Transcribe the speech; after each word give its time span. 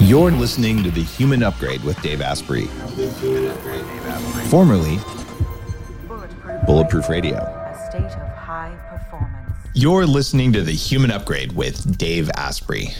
You're 0.00 0.30
listening 0.30 0.84
to 0.84 0.90
The 0.92 1.02
Human 1.02 1.42
Upgrade 1.42 1.82
with 1.82 2.00
Dave 2.02 2.20
Asprey, 2.22 2.66
formerly 4.48 4.98
Bulletproof 6.66 7.08
Radio. 7.08 7.36
A 7.36 7.88
state 7.90 8.04
of 8.04 8.28
high 8.36 8.74
performance. 8.88 9.56
You're 9.74 10.06
listening 10.06 10.52
to 10.52 10.62
The 10.62 10.72
Human 10.72 11.10
Upgrade 11.10 11.52
with 11.52 11.98
Dave 11.98 12.30
Asprey. 12.36 12.94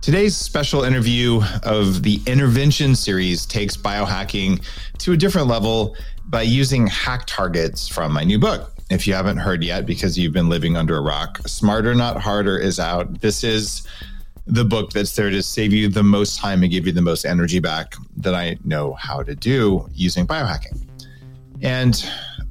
Today's 0.00 0.36
special 0.36 0.84
interview 0.84 1.42
of 1.64 2.04
the 2.04 2.20
Intervention 2.24 2.94
series 2.94 3.44
takes 3.44 3.76
biohacking 3.76 4.64
to 4.98 5.12
a 5.12 5.16
different 5.16 5.48
level 5.48 5.96
by 6.26 6.42
using 6.42 6.86
hack 6.86 7.24
targets 7.26 7.88
from 7.88 8.12
my 8.12 8.22
new 8.22 8.38
book. 8.38 8.72
If 8.90 9.06
you 9.06 9.14
haven't 9.14 9.38
heard 9.38 9.64
yet, 9.64 9.86
because 9.86 10.16
you've 10.16 10.32
been 10.32 10.48
living 10.48 10.76
under 10.76 10.96
a 10.96 11.02
rock, 11.02 11.40
Smarter 11.46 11.94
Not 11.94 12.22
Harder 12.22 12.56
is 12.56 12.78
out. 12.78 13.20
This 13.20 13.42
is 13.44 13.82
the 14.48 14.64
book 14.64 14.92
that's 14.92 15.14
there 15.14 15.28
to 15.28 15.42
save 15.42 15.74
you 15.74 15.88
the 15.88 16.02
most 16.02 16.38
time 16.38 16.62
and 16.62 16.72
give 16.72 16.86
you 16.86 16.92
the 16.92 17.02
most 17.02 17.26
energy 17.26 17.60
back 17.60 17.94
that 18.16 18.34
I 18.34 18.56
know 18.64 18.94
how 18.94 19.22
to 19.22 19.34
do 19.34 19.86
using 19.92 20.26
biohacking. 20.26 20.86
And 21.60 22.02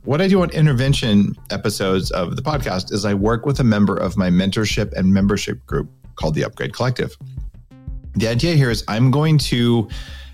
what 0.03 0.21
I 0.21 0.27
do 0.27 0.41
on 0.43 0.51
intervention 0.51 1.35
episodes 1.49 2.11
of 2.11 2.35
the 2.35 2.41
podcast 2.43 2.93
is 2.93 3.03
I 3.03 3.15
work 3.15 3.47
with 3.47 3.59
a 3.59 3.63
member 3.63 3.97
of 3.97 4.15
my 4.15 4.29
mentorship 4.29 4.93
and 4.93 5.11
membership 5.11 5.65
group 5.65 5.89
called 6.15 6.35
the 6.35 6.43
Upgrade 6.43 6.73
Collective. 6.73 7.17
The 8.15 8.27
idea 8.27 8.55
here 8.55 8.69
is 8.69 8.83
I'm 8.87 9.09
going 9.09 9.39
to 9.39 9.89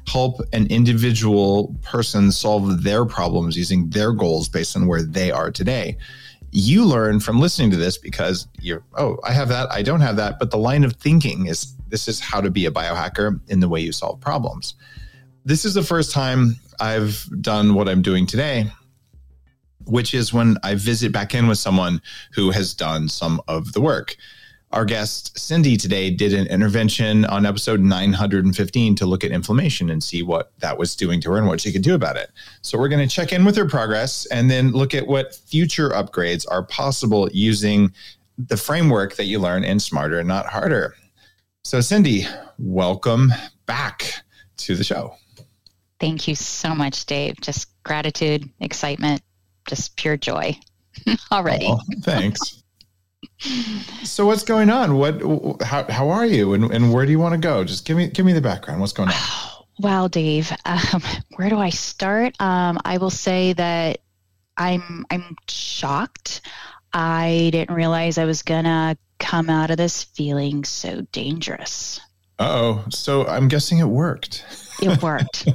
help 0.05 0.41
an 0.52 0.67
individual 0.67 1.73
person 1.81 2.31
solve 2.33 2.83
their 2.83 3.05
problems 3.05 3.55
using 3.55 3.89
their 3.89 4.11
goals 4.11 4.49
based 4.49 4.75
on 4.75 4.85
where 4.85 5.02
they 5.02 5.31
are 5.31 5.49
today 5.49 5.97
you 6.53 6.85
learn 6.85 7.20
from 7.20 7.39
listening 7.39 7.71
to 7.71 7.77
this 7.77 7.98
because 7.98 8.48
you're, 8.61 8.84
oh, 8.95 9.17
I 9.23 9.34
have 9.34 9.49
that, 9.49 9.71
I 9.71 9.81
don't 9.81 10.02
have 10.02 10.16
that. 10.17 10.38
But 10.38 10.52
the 10.52 10.57
line 10.57 10.84
of 10.84 10.94
thinking 10.94 11.48
is 11.48 11.75
this 11.89 12.07
is 12.07 12.20
how 12.20 12.41
to 12.41 12.52
be 12.52 12.67
a 12.67 12.71
biohacker 12.71 13.39
in 13.49 13.59
the 13.59 13.67
way 13.67 13.81
you 13.81 13.91
solve 13.91 14.21
problems. 14.21 14.75
This 15.44 15.66
is 15.66 15.73
the 15.73 15.84
first 15.84 16.11
time 16.11 16.58
I've 16.80 17.27
done 17.42 17.73
what 17.73 17.89
I'm 17.89 18.03
doing 18.03 18.27
today, 18.27 18.72
which 19.86 20.14
is 20.14 20.31
when 20.31 20.58
I 20.64 20.75
visit 20.75 21.11
back 21.11 21.33
in 21.33 21.47
with 21.47 21.58
someone 21.58 22.02
who 22.33 22.52
has 22.52 22.73
done 22.75 23.09
some 23.09 23.42
of 23.47 23.73
the 23.73 23.81
work. 23.81 24.16
Our 24.73 24.85
guest, 24.85 25.38
Cindy, 25.38 25.77
today 25.77 26.09
did 26.09 26.33
an 26.33 26.47
intervention 26.47 27.25
on 27.25 27.45
episode 27.45 27.79
915 27.79 28.95
to 28.95 29.05
look 29.05 29.23
at 29.23 29.30
inflammation 29.30 29.91
and 29.91 30.03
see 30.03 30.23
what 30.23 30.52
that 30.61 30.80
was 30.80 30.95
doing 30.95 31.21
to 31.21 31.31
her 31.31 31.38
and 31.38 31.45
what 31.45 31.61
she 31.61 31.71
could 31.71 31.83
do 31.83 31.93
about 31.93 32.17
it. 32.17 32.31
So, 32.63 32.80
we're 32.80 32.88
going 32.88 33.07
to 33.07 33.15
check 33.15 33.31
in 33.31 33.45
with 33.45 33.55
her 33.55 33.67
progress 33.67 34.25
and 34.25 34.49
then 34.49 34.71
look 34.71 34.95
at 34.95 35.05
what 35.05 35.35
future 35.35 35.89
upgrades 35.89 36.47
are 36.49 36.63
possible 36.63 37.30
using 37.31 37.93
the 38.39 38.57
framework 38.57 39.15
that 39.17 39.25
you 39.25 39.38
learn 39.38 39.63
in 39.63 39.80
Smarter, 39.80 40.17
and 40.17 40.27
Not 40.27 40.47
Harder. 40.47 40.95
So, 41.63 41.80
Cindy, 41.80 42.25
welcome 42.58 43.31
back 43.67 44.23
to 44.58 44.75
the 44.75 44.83
show. 44.83 45.13
Thank 45.99 46.27
you 46.27 46.33
so 46.33 46.73
much, 46.73 47.05
Dave. 47.05 47.39
Just 47.41 47.67
gratitude, 47.83 48.49
excitement, 48.59 49.21
just 49.67 49.95
pure 49.97 50.17
joy 50.17 50.58
already. 51.31 51.67
Oh, 51.69 51.80
thanks 52.02 52.62
so 54.03 54.25
what's 54.25 54.43
going 54.43 54.69
on? 54.69 54.95
What 54.97 55.21
how 55.61 55.85
how 55.89 56.09
are 56.09 56.25
you 56.25 56.53
and, 56.53 56.71
and 56.71 56.93
where 56.93 57.05
do 57.05 57.11
you 57.11 57.19
want 57.19 57.33
to 57.33 57.39
go? 57.39 57.63
Just 57.63 57.85
give 57.85 57.97
me 57.97 58.07
give 58.07 58.25
me 58.25 58.33
the 58.33 58.41
background. 58.41 58.81
What's 58.81 58.93
going 58.93 59.09
on? 59.09 59.15
Wow, 59.80 60.07
Dave. 60.07 60.52
Um, 60.65 61.02
where 61.35 61.49
do 61.49 61.57
I 61.57 61.71
start? 61.71 62.39
Um, 62.39 62.77
I 62.85 62.99
will 62.99 63.09
say 63.09 63.53
that 63.53 64.02
I'm 64.55 65.03
I'm 65.09 65.35
shocked. 65.49 66.41
I 66.93 67.49
didn't 67.52 67.75
realize 67.75 68.19
I 68.19 68.25
was 68.25 68.43
gonna 68.43 68.95
come 69.17 69.49
out 69.49 69.71
of 69.71 69.77
this 69.77 70.03
feeling 70.03 70.63
so 70.63 71.02
dangerous. 71.11 71.99
Oh, 72.39 72.85
so 72.89 73.25
I'm 73.25 73.47
guessing 73.47 73.80
it 73.80 73.85
worked. 73.85 74.45
it 74.81 75.02
worked. 75.03 75.47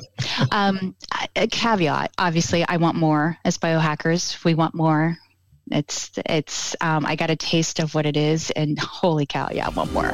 um, 0.51 0.95
a 1.37 1.47
caveat, 1.47 2.13
obviously, 2.19 2.65
I 2.67 2.77
want 2.79 2.97
more 2.97 3.37
as 3.45 3.59
biohackers. 3.59 4.43
We 4.45 4.55
want 4.55 4.75
more. 4.75 5.17
It's 5.73 6.11
it's 6.27 6.77
um, 6.81 7.07
I 7.07 7.17
got 7.17 7.31
a 7.31 7.37
taste 7.37 7.79
of 7.79 7.95
what 7.95 8.07
it 8.07 8.17
is, 8.17 8.51
and 8.51 8.79
holy 8.81 9.27
cow, 9.27 9.49
yeah, 9.53 9.69
one 9.71 9.93
more. 9.93 10.13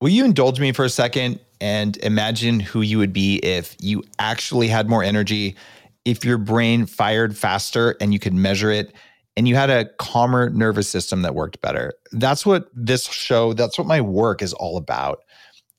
Will 0.00 0.10
you 0.10 0.24
indulge 0.24 0.60
me 0.60 0.72
for 0.72 0.84
a 0.84 0.90
second 0.90 1.40
and 1.62 1.96
imagine 1.98 2.60
who 2.60 2.82
you 2.82 2.98
would 2.98 3.12
be 3.12 3.36
if 3.36 3.74
you 3.80 4.02
actually 4.18 4.68
had 4.68 4.86
more 4.86 5.02
energy, 5.02 5.56
if 6.04 6.26
your 6.26 6.36
brain 6.36 6.84
fired 6.84 7.34
faster 7.34 7.96
and 8.02 8.12
you 8.12 8.18
could 8.18 8.34
measure 8.34 8.70
it, 8.70 8.92
and 9.36 9.48
you 9.48 9.56
had 9.56 9.70
a 9.70 9.86
calmer 9.98 10.50
nervous 10.50 10.90
system 10.90 11.22
that 11.22 11.34
worked 11.34 11.60
better? 11.62 11.94
That's 12.12 12.44
what 12.44 12.68
this 12.74 13.04
show, 13.06 13.54
that's 13.54 13.78
what 13.78 13.86
my 13.86 14.00
work 14.02 14.42
is 14.42 14.52
all 14.52 14.76
about. 14.76 15.20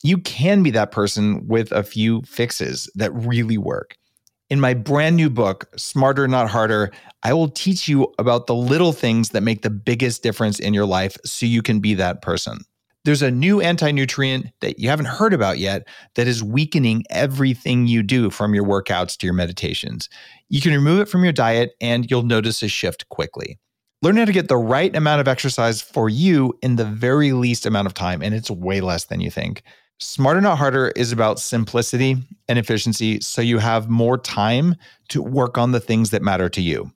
You 0.02 0.18
can 0.18 0.64
be 0.64 0.72
that 0.72 0.92
person 0.92 1.48
with 1.48 1.72
a 1.72 1.84
few 1.84 2.24
fixes 2.24 2.90
that 2.96 3.14
really 3.14 3.58
work. 3.58 3.96
In 4.52 4.60
my 4.60 4.76
brand 4.76 5.16
new 5.16 5.32
book, 5.32 5.68
Smarter 5.76 6.28
Not 6.28 6.52
Harder, 6.52 6.92
I 7.24 7.34
will 7.34 7.50
teach 7.50 7.88
you 7.88 8.14
about 8.20 8.46
the 8.46 8.54
little 8.54 8.94
things 8.94 9.30
that 9.30 9.42
make 9.42 9.64
the 9.64 9.72
biggest 9.72 10.22
difference 10.22 10.60
in 10.60 10.72
your 10.72 10.86
life 10.86 11.18
so 11.26 11.48
you 11.48 11.64
can 11.64 11.80
be 11.80 11.96
that 11.96 12.22
person. 12.22 12.60
There's 13.06 13.24
a 13.24 13.32
new 13.32 13.60
anti 13.60 13.90
nutrient 13.90 14.48
that 14.62 14.78
you 14.78 14.88
haven't 14.88 15.08
heard 15.08 15.34
about 15.34 15.58
yet 15.58 15.88
that 16.14 16.28
is 16.28 16.44
weakening 16.44 17.04
everything 17.10 17.88
you 17.88 18.04
do 18.04 18.30
from 18.30 18.54
your 18.54 18.66
workouts 18.66 19.18
to 19.18 19.26
your 19.26 19.34
meditations. 19.34 20.10
You 20.50 20.62
can 20.62 20.74
remove 20.74 21.00
it 21.00 21.10
from 21.10 21.24
your 21.24 21.34
diet 21.34 21.72
and 21.82 22.10
you'll 22.10 22.24
notice 22.24 22.62
a 22.62 22.68
shift 22.68 23.10
quickly. 23.10 23.58
Learn 24.04 24.18
how 24.18 24.26
to 24.26 24.32
get 24.32 24.48
the 24.48 24.58
right 24.58 24.96
amount 24.96 25.22
of 25.22 25.28
exercise 25.28 25.82
for 25.82 26.08
you 26.08 26.54
in 26.62 26.76
the 26.76 26.86
very 26.86 27.32
least 27.32 27.66
amount 27.66 27.88
of 27.88 27.96
time, 27.96 28.22
and 28.22 28.36
it's 28.36 28.52
way 28.52 28.80
less 28.80 29.06
than 29.06 29.22
you 29.22 29.32
think. 29.32 29.64
Smarter 30.00 30.42
Not 30.42 30.58
Harder 30.58 30.90
is 30.90 31.14
about 31.14 31.40
simplicity 31.40 32.18
and 32.50 32.60
efficiency 32.60 33.22
so 33.22 33.42
you 33.42 33.60
have 33.60 33.90
more 33.90 34.18
time 34.18 34.76
to 35.08 35.22
work 35.22 35.58
on 35.58 35.72
the 35.72 35.80
things 35.80 36.10
that 36.10 36.22
matter 36.22 36.50
to 36.50 36.62
you. 36.62 36.92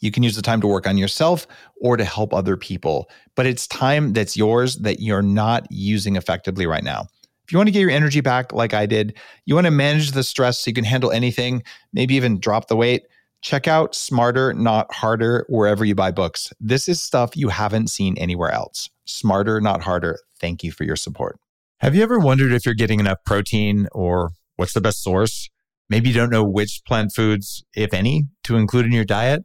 You 0.00 0.10
can 0.10 0.24
use 0.24 0.34
the 0.34 0.42
time 0.42 0.60
to 0.60 0.66
work 0.66 0.88
on 0.88 0.98
yourself 0.98 1.46
or 1.80 1.96
to 1.96 2.04
help 2.04 2.34
other 2.34 2.56
people, 2.56 3.08
but 3.36 3.46
it's 3.46 3.68
time 3.68 4.12
that's 4.12 4.36
yours 4.36 4.76
that 4.78 5.00
you're 5.00 5.22
not 5.22 5.66
using 5.70 6.16
effectively 6.16 6.66
right 6.66 6.82
now. 6.82 7.06
If 7.44 7.52
you 7.52 7.58
want 7.58 7.68
to 7.68 7.72
get 7.72 7.80
your 7.80 7.90
energy 7.90 8.20
back 8.20 8.52
like 8.52 8.74
I 8.74 8.86
did, 8.86 9.16
you 9.44 9.54
want 9.54 9.66
to 9.66 9.70
manage 9.70 10.10
the 10.10 10.24
stress 10.24 10.58
so 10.58 10.68
you 10.68 10.74
can 10.74 10.84
handle 10.84 11.12
anything, 11.12 11.62
maybe 11.92 12.16
even 12.16 12.40
drop 12.40 12.66
the 12.66 12.76
weight, 12.76 13.04
check 13.40 13.68
out 13.68 13.94
Smarter 13.94 14.52
Not 14.52 14.92
Harder 14.92 15.46
wherever 15.48 15.84
you 15.84 15.94
buy 15.94 16.10
books. 16.10 16.52
This 16.58 16.88
is 16.88 17.00
stuff 17.00 17.36
you 17.36 17.50
haven't 17.50 17.88
seen 17.88 18.18
anywhere 18.18 18.50
else. 18.50 18.90
Smarter 19.04 19.60
Not 19.60 19.80
Harder. 19.80 20.18
Thank 20.40 20.64
you 20.64 20.72
for 20.72 20.82
your 20.82 20.96
support. 20.96 21.38
Have 21.80 21.94
you 21.94 22.02
ever 22.02 22.18
wondered 22.18 22.52
if 22.52 22.64
you're 22.64 22.74
getting 22.74 23.00
enough 23.00 23.18
protein 23.26 23.86
or 23.92 24.30
what's 24.56 24.72
the 24.72 24.80
best 24.80 25.02
source? 25.02 25.50
Maybe 25.90 26.08
you 26.08 26.14
don't 26.14 26.30
know 26.30 26.42
which 26.42 26.80
plant 26.86 27.12
foods, 27.14 27.64
if 27.74 27.92
any, 27.92 28.28
to 28.44 28.56
include 28.56 28.86
in 28.86 28.92
your 28.92 29.04
diet. 29.04 29.42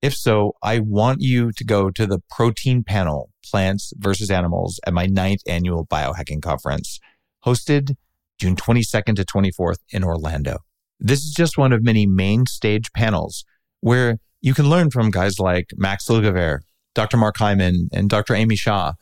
If 0.00 0.14
so, 0.14 0.52
I 0.62 0.78
want 0.78 1.22
you 1.22 1.50
to 1.50 1.64
go 1.64 1.90
to 1.90 2.06
the 2.06 2.20
protein 2.30 2.84
panel, 2.84 3.30
Plants 3.44 3.92
versus 3.96 4.30
Animals, 4.30 4.78
at 4.86 4.94
my 4.94 5.06
ninth 5.06 5.40
annual 5.48 5.84
biohacking 5.84 6.40
conference, 6.40 7.00
hosted 7.44 7.96
June 8.38 8.54
22nd 8.54 9.16
to 9.16 9.24
24th 9.24 9.78
in 9.90 10.04
Orlando. 10.04 10.58
This 11.00 11.24
is 11.24 11.32
just 11.32 11.58
one 11.58 11.72
of 11.72 11.82
many 11.82 12.06
main 12.06 12.46
stage 12.46 12.92
panels 12.92 13.44
where 13.80 14.18
you 14.40 14.54
can 14.54 14.70
learn 14.70 14.90
from 14.90 15.10
guys 15.10 15.40
like 15.40 15.70
Max 15.74 16.06
Lugavere, 16.06 16.60
Dr. 16.94 17.16
Mark 17.16 17.38
Hyman, 17.38 17.88
and 17.92 18.08
Dr. 18.08 18.36
Amy 18.36 18.54
Shah 18.54 18.92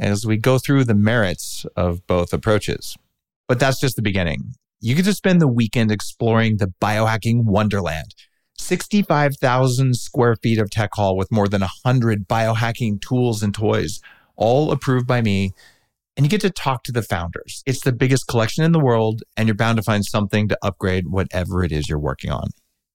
as 0.00 0.26
we 0.26 0.38
go 0.38 0.58
through 0.58 0.84
the 0.84 0.94
merits 0.94 1.66
of 1.76 2.04
both 2.06 2.32
approaches. 2.32 2.96
But 3.46 3.60
that's 3.60 3.78
just 3.78 3.96
the 3.96 4.02
beginning. 4.02 4.54
You 4.80 4.94
get 4.94 5.04
to 5.04 5.12
spend 5.12 5.40
the 5.40 5.52
weekend 5.52 5.92
exploring 5.92 6.56
the 6.56 6.72
biohacking 6.80 7.44
wonderland. 7.44 8.14
65,000 8.56 9.94
square 9.94 10.36
feet 10.42 10.58
of 10.58 10.70
tech 10.70 10.90
hall 10.94 11.16
with 11.16 11.30
more 11.30 11.48
than 11.48 11.60
100 11.60 12.26
biohacking 12.26 13.00
tools 13.00 13.42
and 13.42 13.54
toys, 13.54 14.00
all 14.36 14.72
approved 14.72 15.06
by 15.06 15.20
me. 15.20 15.52
And 16.16 16.24
you 16.24 16.30
get 16.30 16.40
to 16.42 16.50
talk 16.50 16.82
to 16.84 16.92
the 16.92 17.02
founders. 17.02 17.62
It's 17.66 17.80
the 17.80 17.92
biggest 17.92 18.26
collection 18.26 18.64
in 18.64 18.72
the 18.72 18.80
world, 18.80 19.22
and 19.36 19.48
you're 19.48 19.54
bound 19.54 19.76
to 19.76 19.82
find 19.82 20.04
something 20.04 20.48
to 20.48 20.58
upgrade 20.62 21.08
whatever 21.08 21.62
it 21.62 21.72
is 21.72 21.88
you're 21.88 22.00
working 22.00 22.30
on. 22.30 22.48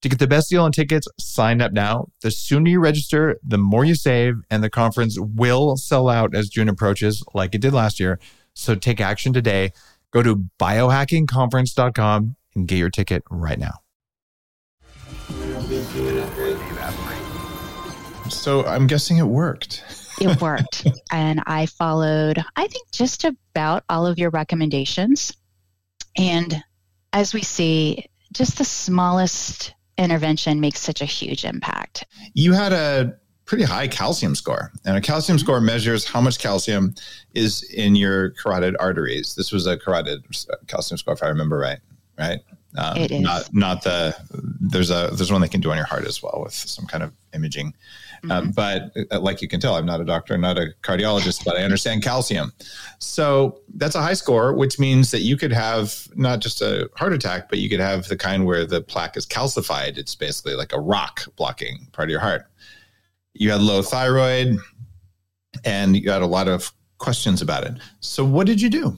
To 0.06 0.10
get 0.10 0.19
the 0.19 0.28
best 0.28 0.52
deal 0.52 0.62
on 0.62 0.72
tickets, 0.72 1.07
sign 1.19 1.62
up 1.62 1.72
now. 1.72 2.10
The 2.22 2.30
sooner 2.30 2.69
you 2.69 2.80
register, 2.80 3.40
the 3.44 3.57
more 3.57 3.84
you 3.84 3.96
save, 3.96 4.36
and 4.52 4.63
the 4.63 4.69
conference 4.69 5.18
will 5.19 5.78
sell 5.78 6.10
out 6.10 6.36
as 6.36 6.48
June 6.48 6.69
approaches, 6.69 7.24
like 7.34 7.56
it 7.56 7.62
did 7.62 7.74
last 7.74 8.00
year. 8.00 8.19
So 8.54 8.75
take 8.75 9.02
action 9.02 9.34
today. 9.34 9.72
Go 10.12 10.22
to 10.22 10.46
biohackingconference.com 10.60 12.36
and 12.54 12.68
get 12.68 12.78
your 12.78 12.92
ticket 12.92 13.24
right 13.31 13.57
now. 13.57 13.80
So 18.30 18.63
I'm 18.63 18.86
guessing 18.86 19.18
it 19.18 19.24
worked. 19.24 19.84
it 20.22 20.40
worked. 20.40 20.86
And 21.12 21.42
I 21.48 21.66
followed, 21.66 22.46
I 22.56 22.68
think, 22.68 22.92
just 22.92 23.25
about 23.25 23.84
all 23.90 24.06
of 24.06 24.19
your 24.19 24.30
recommendations. 24.30 25.36
And 26.16 26.63
as 27.12 27.34
we 27.34 27.42
see, 27.42 28.06
just 28.31 28.60
the 28.60 28.66
smallest 28.66 29.74
intervention 29.97 30.59
makes 30.59 30.80
such 30.80 31.01
a 31.01 31.06
huge 31.06 31.45
impact. 31.45 32.06
You 32.33 32.53
had 32.53 32.74
a 32.74 33.18
pretty 33.45 33.63
high 33.63 33.88
calcium 33.88 34.36
score. 34.36 34.71
And 34.86 34.97
a 34.97 35.01
calcium 35.01 35.39
score 35.39 35.62
measures 35.62 36.06
how 36.06 36.21
much 36.21 36.39
calcium 36.39 36.95
is 37.33 37.63
in 37.63 37.95
your 37.95 38.31
carotid 38.31 38.75
arteries. 38.80 39.36
This 39.36 39.51
was 39.51 39.68
a 39.68 39.77
carotid 39.77 40.24
calcium 40.68 40.97
score, 40.97 41.13
if 41.13 41.24
I 41.24 41.27
remember 41.27 41.57
right. 41.57 41.80
Right. 42.18 42.39
Um, 42.77 42.97
it 42.97 43.12
is 43.12 43.21
not 43.21 43.53
not 43.53 43.83
the 43.83 44.15
there's 44.59 44.89
a 44.89 45.09
there's 45.13 45.31
one 45.31 45.39
they 45.42 45.47
can 45.47 45.62
do 45.62 45.71
on 45.71 45.77
your 45.77 45.86
heart 45.86 46.06
as 46.06 46.21
well 46.21 46.42
with 46.44 46.53
some 46.53 46.86
kind 46.86 47.03
of 47.03 47.13
imaging. 47.33 47.74
Um, 48.31 48.51
mm-hmm. 48.51 48.51
but 48.51 48.92
uh, 49.12 49.19
like 49.19 49.42
you 49.42 49.48
can 49.48 49.60
tell, 49.60 49.75
I'm 49.75 49.86
not 49.86 50.01
a 50.01 50.06
doctor, 50.06 50.33
I'm 50.33 50.42
not 50.42 50.57
a 50.57 50.68
cardiologist, 50.81 51.45
but 51.45 51.57
I 51.57 51.63
understand 51.63 52.04
calcium. 52.04 52.54
So 53.00 53.62
that's 53.75 53.95
a 53.95 54.01
high 54.01 54.13
score, 54.13 54.54
which 54.54 54.80
means 54.80 55.12
that 55.12 55.22
you 55.22 55.38
could 55.38 55.51
have 55.51 56.07
not 56.16 56.39
just 56.39 56.62
a 56.62 56.89
heart 56.95 57.13
attack, 57.13 57.50
but 57.50 57.60
you 57.60 57.69
could 57.69 57.80
have 57.80 58.07
the 58.07 58.18
kind 58.18 58.45
where 58.45 58.66
the 58.66 58.81
plaque 58.81 59.18
is 59.18 59.25
calcified. 59.25 59.98
It's 59.98 60.16
basically 60.16 60.56
like 60.56 60.74
a 60.74 60.80
rock 60.80 61.22
blocking 61.36 61.88
part 61.92 62.10
of 62.10 62.12
your 62.12 62.19
heart. 62.19 62.44
You 63.33 63.51
had 63.51 63.62
low 63.62 63.81
thyroid, 63.81 64.57
and 65.63 65.95
you 65.95 66.10
had 66.10 66.21
a 66.21 66.28
lot 66.28 66.48
of 66.48 66.71
questions 66.98 67.42
about 67.42 67.63
it. 67.63 67.74
So 68.00 68.24
what 68.24 68.48
did 68.48 68.62
you 68.62 68.69
do? 68.69 68.98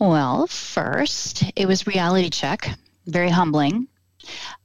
Well, 0.00 0.46
first, 0.46 1.44
it 1.56 1.66
was 1.66 1.86
reality 1.86 2.30
check, 2.30 2.70
very 3.06 3.30
humbling. 3.30 3.88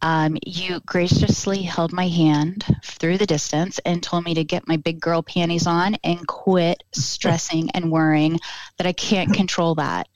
Um, 0.01 0.37
you 0.45 0.79
graciously 0.85 1.61
held 1.61 1.91
my 1.93 2.07
hand 2.07 2.65
through 2.83 3.17
the 3.17 3.25
distance 3.25 3.79
and 3.85 4.01
told 4.01 4.23
me 4.23 4.33
to 4.35 4.43
get 4.43 4.67
my 4.67 4.77
big 4.77 4.99
girl 4.99 5.21
panties 5.21 5.67
on 5.67 5.95
and 6.03 6.25
quit 6.27 6.83
stressing 6.91 7.71
and 7.71 7.91
worrying 7.91 8.39
that 8.77 8.87
I 8.87 8.93
can't 8.93 9.33
control 9.33 9.75
that. 9.75 10.07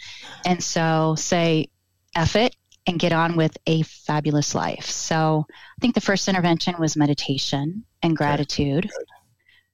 And 0.46 0.64
so 0.64 1.16
say, 1.16 1.70
F 2.16 2.36
it 2.36 2.56
and 2.88 3.00
get 3.00 3.12
on 3.12 3.36
with 3.36 3.58
a 3.66 3.82
fabulous 3.82 4.56
life. 4.56 4.86
So 4.86 5.46
I 5.50 5.80
think 5.82 5.96
the 5.96 6.02
first 6.02 6.28
intervention 6.28 6.76
was 6.80 6.96
meditation 6.96 7.84
and 8.02 8.16
gratitude. 8.16 8.90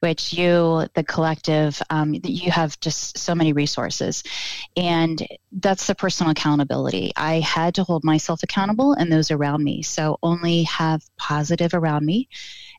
Which 0.01 0.33
you, 0.33 0.88
the 0.95 1.03
collective, 1.03 1.81
um, 1.89 2.15
you 2.24 2.51
have 2.51 2.80
just 2.80 3.18
so 3.18 3.36
many 3.36 3.53
resources. 3.53 4.24
And 4.75 5.25
that's 5.51 5.88
the 5.88 5.95
personal 5.95 6.31
accountability. 6.31 7.13
I 7.15 7.39
had 7.39 7.75
to 7.75 7.83
hold 7.83 8.03
myself 8.03 8.42
accountable 8.44 8.94
and 8.94 9.12
those 9.12 9.30
around 9.30 9.63
me. 9.63 9.83
So 9.83 10.18
only 10.24 10.63
have 10.63 11.03
positive 11.18 11.74
around 11.74 12.06
me. 12.06 12.30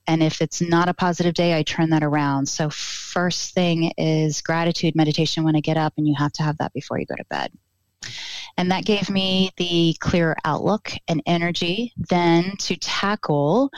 And 0.08 0.20
if 0.20 0.42
it's 0.42 0.60
not 0.60 0.88
a 0.88 0.94
positive 0.94 1.34
day, 1.34 1.56
I 1.56 1.62
turn 1.62 1.90
that 1.90 2.02
around. 2.02 2.46
So, 2.46 2.70
first 2.70 3.54
thing 3.54 3.92
is 3.96 4.40
gratitude 4.40 4.96
meditation 4.96 5.44
when 5.44 5.54
I 5.54 5.60
get 5.60 5.76
up, 5.76 5.92
and 5.96 6.08
you 6.08 6.14
have 6.18 6.32
to 6.32 6.42
have 6.42 6.58
that 6.58 6.72
before 6.72 6.98
you 6.98 7.06
go 7.06 7.14
to 7.14 7.24
bed. 7.30 7.52
And 8.56 8.70
that 8.72 8.84
gave 8.84 9.08
me 9.08 9.50
the 9.56 9.96
clear 10.00 10.36
outlook 10.44 10.92
and 11.08 11.22
energy 11.24 11.92
then 11.96 12.56
to 12.58 12.76
tackle 12.76 13.70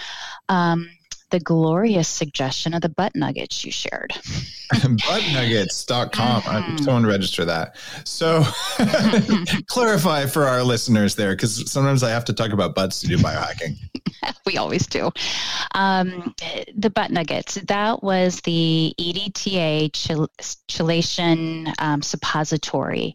um, 0.48 0.88
the 1.30 1.40
glorious 1.40 2.08
suggestion 2.08 2.74
of 2.74 2.80
the 2.80 2.88
butt 2.88 3.14
nuggets 3.14 3.64
you 3.64 3.72
shared. 3.72 4.12
Buttnuggets.com. 4.72 6.42
Mm-hmm. 6.42 6.76
Someone 6.78 7.06
register 7.06 7.44
that. 7.44 7.76
So 8.04 8.44
clarify 9.66 10.26
for 10.26 10.44
our 10.44 10.62
listeners 10.62 11.14
there, 11.14 11.32
because 11.32 11.70
sometimes 11.70 12.02
I 12.02 12.10
have 12.10 12.24
to 12.26 12.32
talk 12.32 12.52
about 12.52 12.74
butts 12.74 13.00
to 13.00 13.06
do 13.06 13.18
biohacking. 13.18 13.76
we 14.46 14.56
always 14.56 14.86
do. 14.86 15.10
Um, 15.74 16.34
the 16.76 16.90
butt 16.90 17.10
nuggets, 17.10 17.54
that 17.54 18.02
was 18.02 18.40
the 18.42 18.94
EDTA 18.98 19.90
chelation 20.68 21.72
um, 21.78 22.02
suppository. 22.02 23.14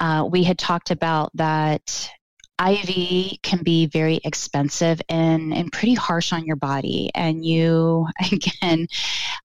Uh, 0.00 0.28
we 0.30 0.44
had 0.44 0.58
talked 0.58 0.90
about 0.90 1.30
that 1.34 2.10
IV 2.60 3.40
can 3.42 3.62
be 3.62 3.86
very 3.86 4.20
expensive 4.24 5.00
and, 5.08 5.54
and 5.54 5.72
pretty 5.72 5.94
harsh 5.94 6.32
on 6.32 6.44
your 6.44 6.56
body. 6.56 7.10
And 7.14 7.44
you, 7.44 8.06
again, 8.32 8.88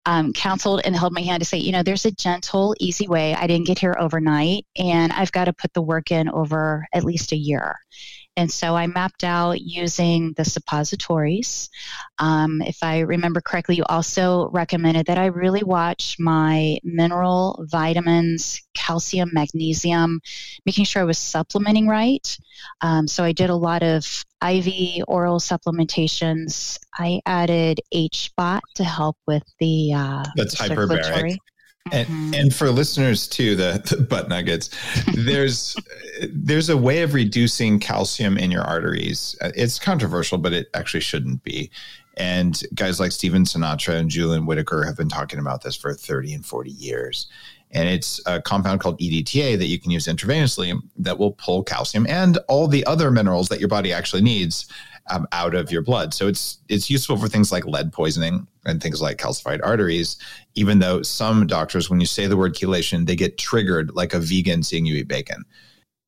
um, 0.06 0.34
counseled 0.34 0.82
and 0.84 0.96
held 0.96 1.14
my 1.14 1.22
hand 1.22 1.42
to 1.42 1.46
say, 1.46 1.58
you 1.58 1.72
know, 1.72 1.84
there's 1.84 2.06
a 2.06 2.12
gentle, 2.12 2.76
easy 2.80 3.08
way. 3.08 3.34
I 3.36 3.48
didn't 3.48 3.68
get 3.68 3.80
here 3.80 3.96
overnight, 4.00 4.66
and 4.78 5.14
I've 5.14 5.32
got 5.32 5.46
to 5.46 5.54
put 5.54 5.74
the 5.74 5.82
work 5.82 6.12
in 6.12 6.30
over 6.30 6.88
at 6.94 7.04
least 7.04 7.32
a 7.32 7.38
year. 7.38 7.78
And 8.36 8.52
so 8.52 8.76
I 8.76 8.88
mapped 8.88 9.24
out 9.24 9.62
using 9.62 10.34
the 10.34 10.46
suppositories. 10.46 11.70
Um, 12.18 12.62
if 12.62 12.78
I 12.82 13.02
remember 13.02 13.42
correctly, 13.42 13.76
you 13.76 13.84
also 13.88 14.50
recommended 14.50 15.06
that 15.06 15.20
I 15.20 15.28
really 15.28 15.64
watch 15.64 16.16
my 16.20 16.78
mineral, 16.84 17.66
vitamins, 17.70 18.62
calcium, 18.74 19.30
magnesium, 19.34 20.20
making 20.66 20.86
sure 20.86 21.04
I 21.04 21.06
was 21.06 21.20
supplementing 21.20 21.88
right. 21.88 22.38
Um, 22.82 23.08
so 23.08 23.24
I 23.24 23.34
did 23.34 23.52
a 23.52 23.56
lot 23.56 23.84
of 23.84 24.26
IV 24.44 25.04
oral 25.08 25.40
supplementations. 25.40 26.80
I 26.98 27.22
added 27.26 27.82
HBOT 27.94 28.62
to 28.76 28.84
help 28.84 29.18
with 29.28 29.44
the 29.60 29.94
uh, 29.96 30.26
that's 30.36 30.56
hyperbaric. 30.56 31.38
And, 31.92 32.08
mm-hmm. 32.08 32.34
and 32.34 32.56
for 32.56 32.72
listeners 32.72 33.28
too, 33.28 33.56
the, 33.56 33.82
the 33.96 34.02
butt 34.04 34.30
nuggets, 34.30 34.70
there's 35.14 35.76
there's 36.30 36.70
a 36.70 36.78
way 36.78 37.02
of 37.02 37.14
reducing 37.14 37.80
calcium 37.80 38.38
in 38.38 38.52
your 38.52 38.64
arteries. 38.64 39.36
It's 39.42 39.80
controversial, 39.80 40.38
but 40.38 40.54
it 40.54 40.70
actually 40.74 41.02
shouldn't 41.02 41.44
be. 41.44 41.72
And 42.16 42.62
guys 42.76 43.00
like 43.00 43.12
Stephen 43.12 43.44
Sinatra 43.44 43.96
and 43.96 44.10
Julian 44.10 44.46
Whitaker 44.46 44.84
have 44.86 44.96
been 44.96 45.10
talking 45.10 45.40
about 45.40 45.64
this 45.64 45.76
for 45.76 45.94
30 45.94 46.36
and 46.36 46.46
40 46.46 46.70
years. 46.70 47.28
And 47.72 47.90
it's 47.90 48.22
a 48.28 48.40
compound 48.40 48.82
called 48.82 49.00
EDTA 49.00 49.58
that 49.58 49.66
you 49.66 49.80
can 49.80 49.90
use 49.90 50.06
intravenously 50.06 50.80
that 50.98 51.18
will 51.18 51.32
pull 51.32 51.64
calcium 51.64 52.06
and 52.08 52.38
all 52.48 52.68
the 52.68 52.86
other 52.86 53.10
minerals 53.10 53.50
that 53.50 53.60
your 53.60 53.68
body 53.68 53.92
actually 53.92 54.22
needs 54.22 54.68
um, 55.10 55.28
out 55.32 55.56
of 55.56 55.72
your 55.72 55.82
blood. 55.82 56.14
So 56.14 56.28
it's 56.28 56.60
it's 56.70 56.90
useful 56.90 57.18
for 57.18 57.28
things 57.28 57.52
like 57.52 57.66
lead 57.66 57.92
poisoning 57.92 58.48
and 58.66 58.82
things 58.82 59.02
like 59.02 59.18
calcified 59.18 59.60
arteries. 59.64 60.18
Even 60.56 60.80
though 60.80 61.02
some 61.02 61.48
doctors, 61.48 61.90
when 61.90 62.00
you 62.00 62.06
say 62.06 62.28
the 62.28 62.38
word 62.38 62.56
chelation, 62.56 63.06
they 63.06 63.16
get 63.16 63.38
triggered 63.38 63.94
like 63.96 64.14
a 64.14 64.20
vegan 64.20 64.64
seeing 64.64 64.86
you 64.86 64.96
eat 64.96 65.08
bacon. 65.08 65.44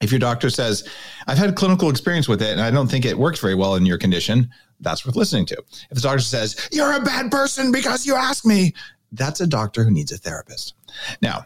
If 0.02 0.12
your 0.12 0.20
doctor 0.20 0.50
says, 0.50 0.88
"I've 1.28 1.38
had 1.38 1.56
clinical 1.56 1.90
experience 1.90 2.28
with 2.28 2.42
it 2.42 2.52
and 2.52 2.62
I 2.62 2.72
don't 2.72 2.90
think 2.90 3.06
it 3.06 3.18
works 3.18 3.40
very 3.40 3.56
well 3.56 3.76
in 3.76 3.86
your 3.86 3.98
condition," 3.98 4.50
that's 4.80 5.06
worth 5.06 5.16
listening 5.16 5.46
to. 5.48 5.58
If 5.90 5.96
the 5.96 6.02
doctor 6.02 6.22
says, 6.22 6.56
"You're 6.72 6.94
a 6.94 7.02
bad 7.02 7.32
person 7.32 7.72
because 7.72 8.06
you 8.06 8.16
asked 8.16 8.46
me," 8.46 8.74
that's 9.12 9.42
a 9.42 9.48
doctor 9.48 9.84
who 9.84 9.92
needs 9.92 10.12
a 10.12 10.18
therapist. 10.18 10.74
Now, 11.22 11.46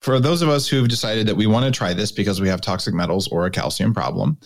for 0.00 0.20
those 0.20 0.42
of 0.42 0.48
us 0.48 0.68
who've 0.68 0.88
decided 0.88 1.26
that 1.26 1.36
we 1.36 1.46
want 1.46 1.64
to 1.64 1.76
try 1.76 1.92
this 1.92 2.12
because 2.12 2.40
we 2.40 2.48
have 2.48 2.60
toxic 2.60 2.94
metals 2.94 3.28
or 3.28 3.46
a 3.46 3.50
calcium 3.50 3.92
problem, 3.92 4.38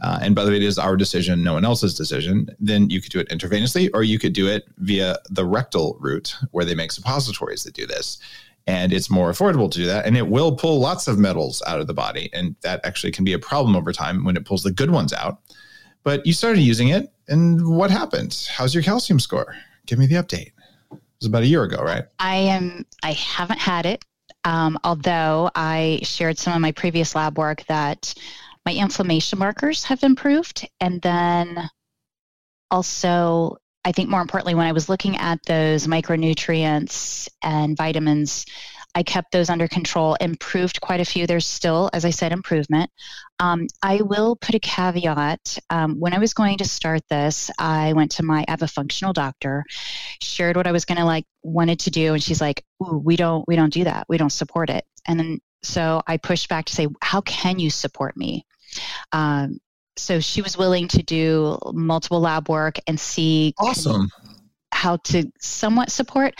uh, 0.00 0.18
and 0.20 0.34
by 0.34 0.44
the 0.44 0.50
way, 0.50 0.56
it 0.56 0.62
is 0.62 0.78
our 0.78 0.96
decision, 0.96 1.42
no 1.42 1.54
one 1.54 1.64
else's 1.64 1.94
decision, 1.94 2.48
then 2.60 2.90
you 2.90 3.00
could 3.00 3.12
do 3.12 3.18
it 3.18 3.28
intravenously 3.30 3.88
or 3.94 4.02
you 4.02 4.18
could 4.18 4.32
do 4.32 4.46
it 4.46 4.64
via 4.78 5.16
the 5.30 5.44
rectal 5.44 5.96
route 6.00 6.36
where 6.50 6.64
they 6.64 6.74
make 6.74 6.92
suppositories 6.92 7.62
that 7.64 7.74
do 7.74 7.86
this. 7.86 8.18
And 8.66 8.92
it's 8.92 9.08
more 9.08 9.30
affordable 9.30 9.70
to 9.70 9.78
do 9.78 9.86
that. 9.86 10.06
And 10.06 10.16
it 10.16 10.26
will 10.26 10.54
pull 10.56 10.80
lots 10.80 11.06
of 11.06 11.18
metals 11.18 11.62
out 11.66 11.80
of 11.80 11.86
the 11.86 11.94
body. 11.94 12.28
And 12.32 12.56
that 12.62 12.84
actually 12.84 13.12
can 13.12 13.24
be 13.24 13.32
a 13.32 13.38
problem 13.38 13.76
over 13.76 13.92
time 13.92 14.24
when 14.24 14.36
it 14.36 14.44
pulls 14.44 14.64
the 14.64 14.72
good 14.72 14.90
ones 14.90 15.12
out. 15.12 15.38
But 16.02 16.26
you 16.26 16.32
started 16.32 16.60
using 16.60 16.88
it. 16.88 17.12
And 17.28 17.66
what 17.66 17.90
happened? 17.90 18.48
How's 18.52 18.74
your 18.74 18.82
calcium 18.82 19.20
score? 19.20 19.54
Give 19.86 19.98
me 19.98 20.06
the 20.06 20.16
update. 20.16 20.52
It 20.92 21.00
was 21.20 21.28
about 21.28 21.42
a 21.42 21.46
year 21.46 21.62
ago, 21.62 21.82
right? 21.82 22.04
I 22.18 22.36
am, 22.36 22.84
I 23.02 23.12
haven't 23.12 23.60
had 23.60 23.86
it. 23.86 24.04
Um, 24.44 24.78
although 24.84 25.50
I 25.54 26.00
shared 26.02 26.38
some 26.38 26.52
of 26.52 26.60
my 26.60 26.72
previous 26.72 27.14
lab 27.14 27.38
work 27.38 27.64
that 27.66 28.14
my 28.66 28.74
inflammation 28.74 29.38
markers 29.38 29.84
have 29.84 30.02
improved. 30.02 30.68
And 30.80 31.00
then 31.00 31.70
also, 32.70 33.56
I 33.84 33.92
think 33.92 34.10
more 34.10 34.20
importantly, 34.20 34.56
when 34.56 34.66
I 34.66 34.72
was 34.72 34.88
looking 34.88 35.16
at 35.16 35.38
those 35.46 35.86
micronutrients 35.86 37.28
and 37.42 37.76
vitamins, 37.76 38.44
I 38.96 39.02
kept 39.02 39.30
those 39.30 39.50
under 39.50 39.68
control, 39.68 40.14
improved 40.14 40.80
quite 40.80 41.00
a 41.00 41.04
few. 41.04 41.26
There's 41.26 41.46
still, 41.46 41.90
as 41.92 42.04
I 42.04 42.10
said, 42.10 42.32
improvement. 42.32 42.90
Um, 43.38 43.66
I 43.82 44.00
will 44.00 44.36
put 44.36 44.54
a 44.54 44.58
caveat. 44.58 45.58
Um, 45.68 46.00
when 46.00 46.14
I 46.14 46.18
was 46.18 46.32
going 46.32 46.58
to 46.58 46.64
start 46.64 47.02
this, 47.08 47.50
I 47.58 47.92
went 47.92 48.12
to 48.12 48.22
my, 48.22 48.44
I 48.48 48.50
have 48.50 48.62
a 48.62 48.68
functional 48.68 49.12
doctor, 49.12 49.64
shared 50.22 50.56
what 50.56 50.66
I 50.66 50.72
was 50.72 50.86
going 50.86 50.98
to 50.98 51.04
like, 51.04 51.26
wanted 51.42 51.80
to 51.80 51.90
do. 51.90 52.14
And 52.14 52.22
she's 52.22 52.40
like, 52.40 52.64
Ooh, 52.82 52.96
we 52.96 53.16
don't, 53.16 53.46
we 53.46 53.54
don't 53.54 53.72
do 53.72 53.84
that. 53.84 54.06
We 54.08 54.16
don't 54.16 54.30
support 54.30 54.70
it. 54.70 54.84
And 55.06 55.20
then, 55.20 55.40
so 55.62 56.02
I 56.06 56.16
pushed 56.16 56.48
back 56.48 56.66
to 56.66 56.74
say, 56.74 56.88
how 57.02 57.20
can 57.20 57.58
you 57.58 57.70
support 57.70 58.16
me? 58.16 58.46
Um, 59.12 59.58
so 59.96 60.20
she 60.20 60.42
was 60.42 60.58
willing 60.58 60.88
to 60.88 61.02
do 61.02 61.58
multiple 61.72 62.20
lab 62.20 62.48
work 62.48 62.78
and 62.86 63.00
see 63.00 63.54
awesome 63.58 64.10
how 64.76 64.96
to 64.98 65.32
somewhat 65.40 65.90
support. 65.90 66.34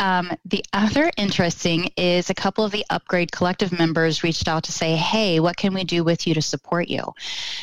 Um, 0.00 0.32
the 0.46 0.64
other 0.72 1.10
interesting 1.16 1.90
is 1.96 2.30
a 2.30 2.34
couple 2.34 2.64
of 2.64 2.72
the 2.72 2.84
upgrade 2.88 3.30
collective 3.30 3.72
members 3.72 4.24
reached 4.24 4.48
out 4.48 4.64
to 4.64 4.72
say, 4.72 4.96
hey, 4.96 5.38
what 5.38 5.56
can 5.56 5.74
we 5.74 5.84
do 5.84 6.02
with 6.02 6.26
you 6.26 6.34
to 6.34 6.42
support 6.42 6.88
you? 6.88 7.02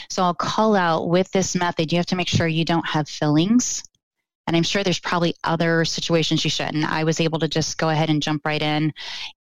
So 0.09 0.23
I'll 0.23 0.35
call 0.35 0.75
out 0.75 1.09
with 1.09 1.31
this 1.31 1.55
method, 1.55 1.91
you 1.91 1.97
have 1.97 2.05
to 2.07 2.15
make 2.15 2.27
sure 2.27 2.47
you 2.47 2.63
don't 2.63 2.87
have 2.87 3.09
fillings 3.09 3.83
and 4.51 4.57
I'm 4.57 4.63
sure 4.63 4.83
there's 4.83 4.99
probably 4.99 5.33
other 5.45 5.85
situations 5.85 6.43
you 6.43 6.49
shouldn't. 6.49 6.83
I 6.83 7.05
was 7.05 7.21
able 7.21 7.39
to 7.39 7.47
just 7.47 7.77
go 7.77 7.87
ahead 7.87 8.09
and 8.09 8.21
jump 8.21 8.45
right 8.45 8.61
in. 8.61 8.91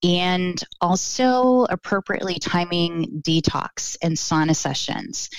And 0.02 0.62
also 0.82 1.64
appropriately 1.70 2.34
timing 2.34 3.22
detox 3.26 3.96
and 4.02 4.18
sauna 4.18 4.54
sessions. 4.54 5.30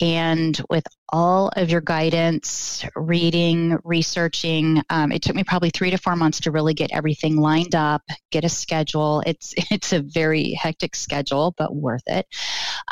And 0.00 0.56
with 0.70 0.84
all 1.08 1.50
of 1.56 1.70
your 1.70 1.80
guidance, 1.80 2.84
reading, 2.94 3.76
researching, 3.82 4.80
um, 4.90 5.10
it 5.10 5.22
took 5.22 5.34
me 5.34 5.42
probably 5.42 5.70
three 5.70 5.90
to 5.90 5.98
four 5.98 6.14
months 6.14 6.38
to 6.42 6.52
really 6.52 6.74
get 6.74 6.92
everything 6.92 7.36
lined 7.36 7.74
up, 7.74 8.02
get 8.30 8.44
a 8.44 8.48
schedule. 8.48 9.24
It's 9.26 9.54
it's 9.72 9.92
a 9.92 10.02
very 10.02 10.52
hectic 10.52 10.94
schedule, 10.94 11.52
but 11.58 11.74
worth 11.74 12.04
it. 12.06 12.28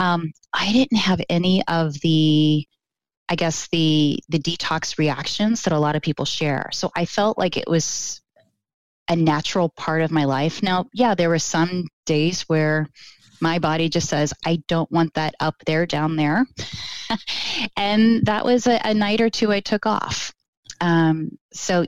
Um, 0.00 0.32
I 0.52 0.72
didn't 0.72 0.98
have 0.98 1.20
any 1.28 1.62
of 1.68 1.94
the 2.00 2.66
I 3.28 3.36
guess 3.36 3.68
the 3.68 4.20
the 4.28 4.38
detox 4.38 4.98
reactions 4.98 5.62
that 5.62 5.72
a 5.72 5.78
lot 5.78 5.96
of 5.96 6.02
people 6.02 6.24
share. 6.24 6.68
So 6.72 6.90
I 6.94 7.04
felt 7.04 7.38
like 7.38 7.56
it 7.56 7.68
was 7.68 8.20
a 9.08 9.16
natural 9.16 9.68
part 9.68 10.02
of 10.02 10.10
my 10.10 10.24
life. 10.24 10.62
Now, 10.62 10.86
yeah, 10.92 11.14
there 11.14 11.28
were 11.28 11.38
some 11.38 11.88
days 12.06 12.42
where 12.42 12.88
my 13.40 13.58
body 13.58 13.88
just 13.88 14.08
says, 14.08 14.32
I 14.44 14.62
don't 14.68 14.90
want 14.90 15.14
that 15.14 15.34
up 15.40 15.56
there, 15.66 15.86
down 15.86 16.16
there. 16.16 16.46
and 17.76 18.24
that 18.24 18.44
was 18.44 18.66
a, 18.66 18.80
a, 18.84 18.94
night 18.94 19.20
or 19.20 19.28
two 19.28 19.52
I 19.52 19.60
took 19.60 19.84
off. 19.84 20.32
Um, 20.80 21.38
so 21.52 21.84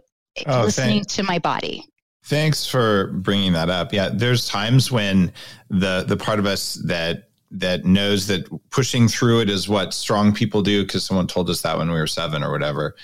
oh, 0.46 0.62
listening 0.62 0.98
thanks. 0.98 1.16
to 1.16 1.22
my 1.22 1.38
body. 1.38 1.86
Thanks 2.24 2.66
for 2.66 3.12
bringing 3.12 3.52
that 3.52 3.70
up. 3.70 3.92
Yeah, 3.92 4.10
there's 4.12 4.48
times 4.48 4.90
when 4.90 5.32
the 5.70 6.04
the 6.06 6.16
part 6.16 6.40
of 6.40 6.46
us 6.46 6.74
that 6.86 7.25
that 7.50 7.84
knows 7.84 8.26
that 8.26 8.48
pushing 8.70 9.08
through 9.08 9.40
it 9.40 9.50
is 9.50 9.68
what 9.68 9.94
strong 9.94 10.32
people 10.32 10.62
do 10.62 10.82
because 10.82 11.04
someone 11.04 11.26
told 11.26 11.48
us 11.48 11.62
that 11.62 11.78
when 11.78 11.90
we 11.90 11.98
were 11.98 12.06
seven 12.06 12.42
or 12.42 12.50
whatever. 12.50 12.96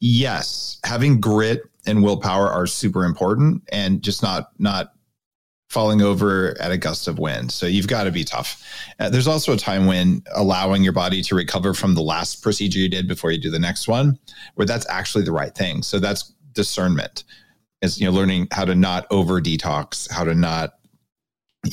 Yes, 0.00 0.78
having 0.84 1.20
grit 1.20 1.62
and 1.86 2.02
willpower 2.02 2.48
are 2.48 2.66
super 2.66 3.04
important, 3.04 3.62
and 3.72 4.02
just 4.02 4.22
not 4.22 4.50
not 4.58 4.92
falling 5.68 6.00
over 6.00 6.56
at 6.60 6.72
a 6.72 6.78
gust 6.78 7.08
of 7.08 7.18
wind. 7.18 7.52
So 7.52 7.66
you've 7.66 7.88
got 7.88 8.04
to 8.04 8.10
be 8.10 8.24
tough. 8.24 8.64
Uh, 8.98 9.10
there's 9.10 9.26
also 9.26 9.52
a 9.52 9.56
time 9.56 9.86
when 9.86 10.22
allowing 10.34 10.82
your 10.82 10.94
body 10.94 11.22
to 11.22 11.34
recover 11.34 11.74
from 11.74 11.94
the 11.94 12.00
last 12.00 12.42
procedure 12.42 12.78
you 12.78 12.88
did 12.88 13.06
before 13.06 13.32
you 13.32 13.38
do 13.38 13.50
the 13.50 13.58
next 13.58 13.86
one, 13.86 14.18
where 14.54 14.66
that's 14.66 14.88
actually 14.88 15.24
the 15.24 15.32
right 15.32 15.54
thing. 15.54 15.82
So 15.82 15.98
that's 15.98 16.32
discernment. 16.52 17.24
Is 17.80 18.00
you 18.00 18.06
know 18.06 18.12
learning 18.12 18.48
how 18.50 18.64
to 18.64 18.74
not 18.74 19.06
over 19.10 19.40
detox, 19.40 20.10
how 20.10 20.24
to 20.24 20.34
not 20.34 20.77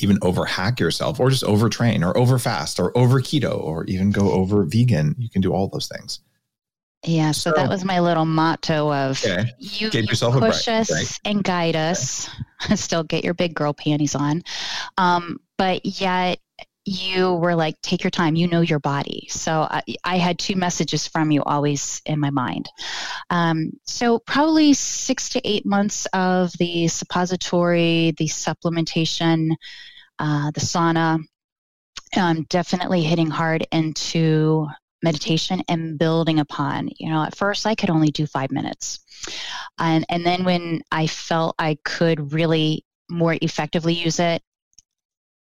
even 0.02 0.18
over 0.22 0.44
hack 0.44 0.80
yourself 0.80 1.20
or 1.20 1.30
just 1.30 1.44
overtrain 1.44 2.04
or 2.04 2.16
over 2.16 2.38
fast 2.38 2.78
or 2.78 2.96
over 2.96 3.20
keto 3.20 3.58
or 3.60 3.84
even 3.84 4.10
go 4.10 4.30
over 4.32 4.64
vegan. 4.64 5.14
You 5.18 5.28
can 5.28 5.42
do 5.42 5.52
all 5.52 5.68
those 5.68 5.88
things. 5.88 6.20
Yeah, 7.04 7.32
so, 7.32 7.50
so 7.50 7.56
that 7.56 7.68
was 7.68 7.84
my 7.84 8.00
little 8.00 8.24
motto 8.24 8.92
of 8.92 9.22
okay. 9.24 9.52
you, 9.58 9.90
you 9.92 10.08
push 10.08 10.66
us 10.66 10.90
right? 10.90 11.20
and 11.24 11.44
guide 11.44 11.76
us. 11.76 12.28
Still 12.74 13.04
get 13.04 13.22
your 13.22 13.34
big 13.34 13.54
girl 13.54 13.72
panties 13.72 14.14
on, 14.14 14.42
um, 14.98 15.38
but 15.56 15.84
yet 15.84 16.40
you 16.86 17.34
were 17.34 17.56
like, 17.56 17.80
take 17.82 18.04
your 18.04 18.12
time. 18.12 18.36
You 18.36 18.46
know 18.46 18.60
your 18.60 18.78
body. 18.78 19.26
So 19.28 19.66
I, 19.68 19.82
I 20.04 20.18
had 20.18 20.38
two 20.38 20.54
messages 20.54 21.08
from 21.08 21.32
you 21.32 21.42
always 21.42 22.00
in 22.06 22.20
my 22.20 22.30
mind. 22.30 22.68
Um, 23.28 23.72
so 23.84 24.20
probably 24.20 24.72
six 24.72 25.30
to 25.30 25.40
eight 25.46 25.66
months 25.66 26.06
of 26.12 26.52
the 26.60 26.86
suppository, 26.86 28.14
the 28.18 28.28
supplementation, 28.28 29.50
uh, 30.20 30.52
the 30.52 30.60
sauna. 30.60 31.18
Um, 32.16 32.46
definitely 32.48 33.02
hitting 33.02 33.30
hard 33.30 33.66
into 33.72 34.68
meditation 35.02 35.62
and 35.68 35.98
building 35.98 36.38
upon. 36.38 36.88
You 36.98 37.10
know, 37.10 37.24
at 37.24 37.36
first 37.36 37.66
I 37.66 37.74
could 37.74 37.90
only 37.90 38.12
do 38.12 38.26
five 38.26 38.52
minutes. 38.52 39.00
And, 39.76 40.06
and 40.08 40.24
then 40.24 40.44
when 40.44 40.82
I 40.92 41.08
felt 41.08 41.56
I 41.58 41.78
could 41.84 42.32
really 42.32 42.84
more 43.10 43.36
effectively 43.42 43.94
use 43.94 44.20
it 44.20 44.40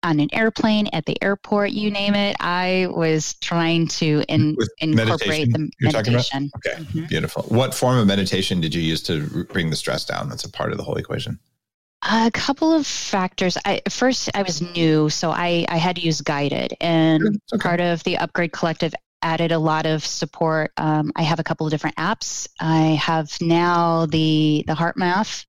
on 0.03 0.21
an 0.21 0.29
airplane, 0.33 0.89
at 0.93 1.05
the 1.07 1.23
airport, 1.23 1.73
you 1.73 1.91
name 1.91 2.15
it, 2.15 2.37
I 2.41 2.89
was 2.91 3.35
trying 3.35 3.89
to 3.89 4.25
in, 4.29 4.57
incorporate 4.79 5.49
meditation, 5.49 5.71
the 5.81 5.93
meditation. 5.93 6.51
Okay, 6.57 6.83
mm-hmm. 6.83 7.05
beautiful. 7.07 7.43
What 7.45 7.75
form 7.75 7.99
of 7.99 8.07
meditation 8.07 8.61
did 8.61 8.75
you 8.75 8.83
use 8.83 9.03
to 9.05 9.45
bring 9.45 9.71
the 9.71 9.77
stress 9.77 10.05
down? 10.05 10.29
That's 10.29 10.45
a 10.45 10.51
part 10.51 10.73
of 10.73 10.79
the 10.79 10.85
whole 10.85 10.97
equation. 10.97 11.39
A 12.03 12.31
couple 12.33 12.73
of 12.73 12.87
factors. 12.87 13.59
I, 13.65 13.83
first, 13.91 14.31
I 14.35 14.43
was 14.43 14.63
new, 14.63 15.11
so 15.11 15.31
I, 15.31 15.67
I 15.69 15.77
had 15.77 15.97
to 15.97 16.03
use 16.03 16.23
guided, 16.23 16.75
and 16.81 17.39
okay. 17.53 17.63
part 17.63 17.81
of 17.81 18.03
the 18.05 18.17
Upgrade 18.17 18.53
Collective 18.53 18.95
added 19.23 19.53
a 19.53 19.59
lot 19.59 19.85
of 19.85 20.05
support. 20.05 20.73
Um, 20.79 21.13
I 21.15 21.23
have 21.23 21.41
a 21.41 21.45
couple 21.45 21.67
of 21.67 21.71
different 21.71 21.97
apps. 21.97 22.49
I 22.59 22.99
have 23.03 23.37
now 23.43 24.07
the 24.07 24.65
the 24.67 24.73
HeartMath, 24.73 25.45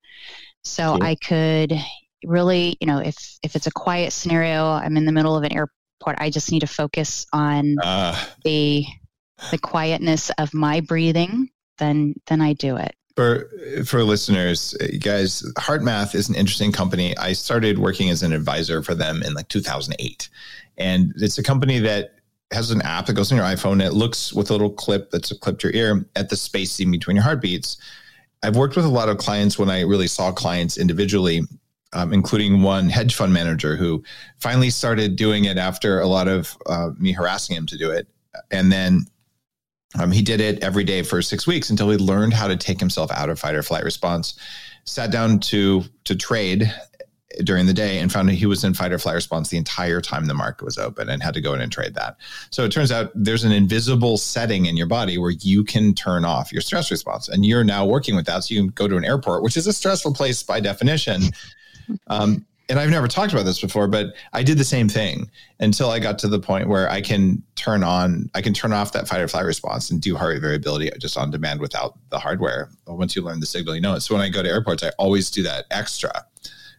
so 0.66 0.98
I 1.02 1.16
could 1.16 1.74
really, 2.24 2.78
you 2.80 2.88
know, 2.88 3.00
if 3.00 3.40
if 3.44 3.56
it's 3.56 3.68
a 3.68 3.72
quiet 3.72 4.14
scenario, 4.14 4.66
I'm 4.66 4.98
in 4.98 5.06
the 5.06 5.12
middle 5.12 5.36
of 5.36 5.44
an 5.44 5.54
airport. 5.54 6.18
I 6.18 6.30
just 6.30 6.52
need 6.52 6.62
to 6.62 6.68
focus 6.68 7.26
on 7.34 7.78
uh, 7.84 8.18
the 8.44 8.86
the 9.50 9.58
quietness 9.58 10.30
of 10.38 10.54
my 10.54 10.82
breathing. 10.82 11.50
Then 11.78 12.16
then 12.28 12.42
I 12.42 12.54
do 12.54 12.78
it. 12.78 12.94
For 13.16 13.50
for 13.86 14.04
listeners, 14.04 14.74
guys, 15.00 15.44
HeartMath 15.58 16.16
is 16.16 16.30
an 16.30 16.36
interesting 16.36 16.72
company. 16.72 17.18
I 17.18 17.34
started 17.34 17.80
working 17.80 18.10
as 18.10 18.24
an 18.24 18.34
advisor 18.34 18.82
for 18.82 18.96
them 18.96 19.22
in 19.24 19.34
like 19.34 19.48
2008, 19.50 20.30
and 20.78 21.14
it's 21.18 21.38
a 21.38 21.44
company 21.44 21.80
that 21.80 22.16
has 22.52 22.72
an 22.72 22.82
app 22.82 23.06
that 23.06 23.14
goes 23.14 23.32
on 23.32 23.38
your 23.38 23.46
iPhone. 23.46 23.82
it 23.82 23.94
looks 23.94 24.34
with 24.34 24.50
a 24.50 24.54
little 24.54 24.70
clip 24.70 25.10
that's 25.10 25.32
clipped 25.40 25.62
to 25.62 25.68
your 25.68 25.76
ear 25.76 26.06
at 26.16 26.30
the 26.30 26.36
spacing 26.36 26.92
between 26.92 27.16
your 27.16 27.24
heartbeats. 27.24 27.78
I've 28.44 28.56
worked 28.56 28.76
with 28.76 28.86
a 28.86 28.90
lot 28.90 29.10
of 29.10 29.18
clients 29.18 29.58
when 29.58 29.70
I 29.70 29.82
really 29.82 30.08
saw 30.08 30.32
clients 30.32 30.78
individually, 30.78 31.42
um, 31.94 32.14
including 32.14 32.62
one 32.62 32.90
hedge 32.90 33.16
fund 33.16 33.34
manager 33.34 33.76
who 33.76 34.04
finally 34.40 34.70
started 34.70 35.16
doing 35.16 35.46
it 35.46 35.58
after 35.58 36.00
a 36.00 36.08
lot 36.08 36.28
of 36.28 36.58
uh, 36.68 36.90
me 36.98 37.12
harassing 37.12 37.56
him 37.56 37.66
to 37.68 37.78
do 37.78 37.92
it. 37.92 38.08
And 38.50 38.72
then 38.72 39.06
um, 40.00 40.12
he 40.12 40.22
did 40.22 40.40
it 40.40 40.64
every 40.64 40.84
day 40.84 41.04
for 41.04 41.22
six 41.22 41.46
weeks 41.46 41.70
until 41.70 41.90
he 41.90 41.98
learned 41.98 42.34
how 42.34 42.48
to 42.48 42.56
take 42.56 42.80
himself 42.80 43.12
out 43.12 43.30
of 43.30 43.40
fight 43.40 43.56
or 43.56 43.64
flight 43.64 43.84
response. 43.84 44.36
Sat 44.86 45.12
down 45.12 45.40
to 45.40 45.84
to 46.06 46.16
trade 46.16 46.74
during 47.44 47.66
the 47.66 47.74
day 47.74 48.00
and 48.00 48.12
found 48.12 48.28
that 48.28 48.34
he 48.34 48.46
was 48.46 48.64
in 48.64 48.74
fight 48.74 48.92
or 48.92 48.98
flight 48.98 49.16
response 49.16 49.50
the 49.50 49.58
entire 49.58 50.02
time 50.02 50.26
the 50.26 50.34
market 50.34 50.66
was 50.66 50.78
open 50.78 51.10
and 51.10 51.24
had 51.24 51.34
to 51.34 51.42
go 51.42 51.54
in 51.54 51.62
and 51.62 51.72
trade 51.72 51.94
that. 51.94 52.18
So 52.50 52.64
it 52.66 52.72
turns 52.72 52.92
out 52.92 53.12
there's 53.16 53.44
an 53.44 53.52
invisible 53.52 54.18
setting 54.18 54.66
in 54.66 54.76
your 54.76 54.88
body 54.88 55.18
where 55.18 55.32
you 55.32 55.64
can 55.64 55.94
turn 55.94 56.26
off 56.26 56.52
your 56.52 56.62
stress 56.62 56.92
response. 56.92 57.30
And 57.30 57.46
you're 57.46 57.64
now 57.64 57.86
working 57.86 58.16
with 58.16 58.26
that. 58.26 58.44
So 58.44 58.54
you 58.54 58.62
can 58.62 58.70
go 58.70 58.88
to 58.88 58.98
an 58.98 59.06
airport, 59.06 59.44
which 59.44 59.56
is 59.56 59.68
a 59.68 59.74
stressful 59.74 60.14
place 60.14 60.44
by 60.44 60.60
definition. 60.60 61.22
Um, 62.08 62.46
and 62.70 62.80
I've 62.80 62.90
never 62.90 63.08
talked 63.10 63.34
about 63.34 63.44
this 63.44 63.60
before, 63.60 63.88
but 63.88 64.14
I 64.32 64.44
did 64.44 64.58
the 64.58 64.64
same 64.64 64.88
thing 64.88 65.30
until 65.60 65.90
I 65.90 66.00
got 66.00 66.18
to 66.20 66.30
the 66.30 66.40
point 66.40 66.70
where 66.70 66.90
I 66.90 67.02
can 67.02 67.44
turn 67.56 67.84
on, 67.84 68.30
I 68.34 68.42
can 68.42 68.54
turn 68.54 68.72
off 68.72 68.94
that 68.94 69.10
fight 69.10 69.20
or 69.20 69.28
flight 69.28 69.44
response 69.44 69.92
and 69.92 70.02
do 70.02 70.16
heart 70.16 70.36
rate 70.36 70.42
variability 70.42 70.90
just 70.98 71.18
on 71.18 71.32
demand 71.32 71.60
without 71.60 71.98
the 72.12 72.20
hardware. 72.20 72.70
But 72.86 72.98
Once 72.98 73.14
you 73.14 73.24
learn 73.24 73.42
the 73.42 73.46
signal, 73.46 73.76
you 73.76 73.82
know 73.82 73.96
it. 73.96 74.02
So 74.02 74.16
when 74.16 74.24
I 74.24 74.30
go 74.30 74.42
to 74.42 74.50
airports, 74.50 74.84
I 74.84 74.92
always 74.98 75.30
do 75.30 75.44
that 75.44 75.66
extra 75.70 76.26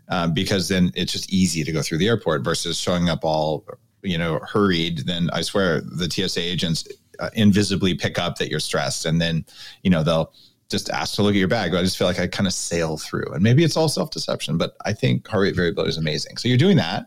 um, 0.08 0.32
because 0.32 0.68
then 0.68 0.92
it's 0.94 1.12
just 1.12 1.30
easy 1.32 1.62
to 1.62 1.72
go 1.72 1.82
through 1.82 1.98
the 1.98 2.08
airport 2.08 2.42
versus 2.42 2.78
showing 2.78 3.08
up 3.08 3.20
all 3.22 3.66
you 4.02 4.18
know 4.18 4.38
hurried. 4.40 5.00
Then 5.06 5.30
I 5.32 5.42
swear 5.42 5.80
the 5.80 6.10
TSA 6.10 6.40
agents 6.40 6.88
uh, 7.18 7.30
invisibly 7.34 7.94
pick 7.94 8.18
up 8.18 8.38
that 8.38 8.48
you're 8.48 8.60
stressed, 8.60 9.04
and 9.04 9.20
then 9.20 9.44
you 9.82 9.90
know 9.90 10.02
they'll 10.02 10.32
just 10.72 10.90
ask 10.90 11.14
to 11.14 11.22
look 11.22 11.34
at 11.34 11.38
your 11.38 11.48
bag. 11.48 11.74
I 11.74 11.82
just 11.82 11.96
feel 11.96 12.08
like 12.08 12.18
I 12.18 12.26
kind 12.26 12.48
of 12.48 12.52
sail 12.52 12.96
through, 12.98 13.32
and 13.32 13.42
maybe 13.42 13.62
it's 13.62 13.76
all 13.76 13.88
self 13.88 14.10
deception, 14.10 14.58
but 14.58 14.76
I 14.84 14.92
think 14.92 15.26
heart 15.28 15.42
rate 15.42 15.56
variability 15.56 15.90
is 15.90 15.98
amazing. 15.98 16.36
So 16.38 16.48
you're 16.48 16.58
doing 16.58 16.76
that, 16.78 17.06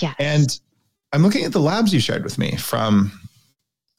yeah. 0.00 0.14
And 0.18 0.58
I'm 1.12 1.22
looking 1.22 1.44
at 1.44 1.52
the 1.52 1.60
labs 1.60 1.94
you 1.94 2.00
shared 2.00 2.24
with 2.24 2.38
me 2.38 2.56
from. 2.56 3.12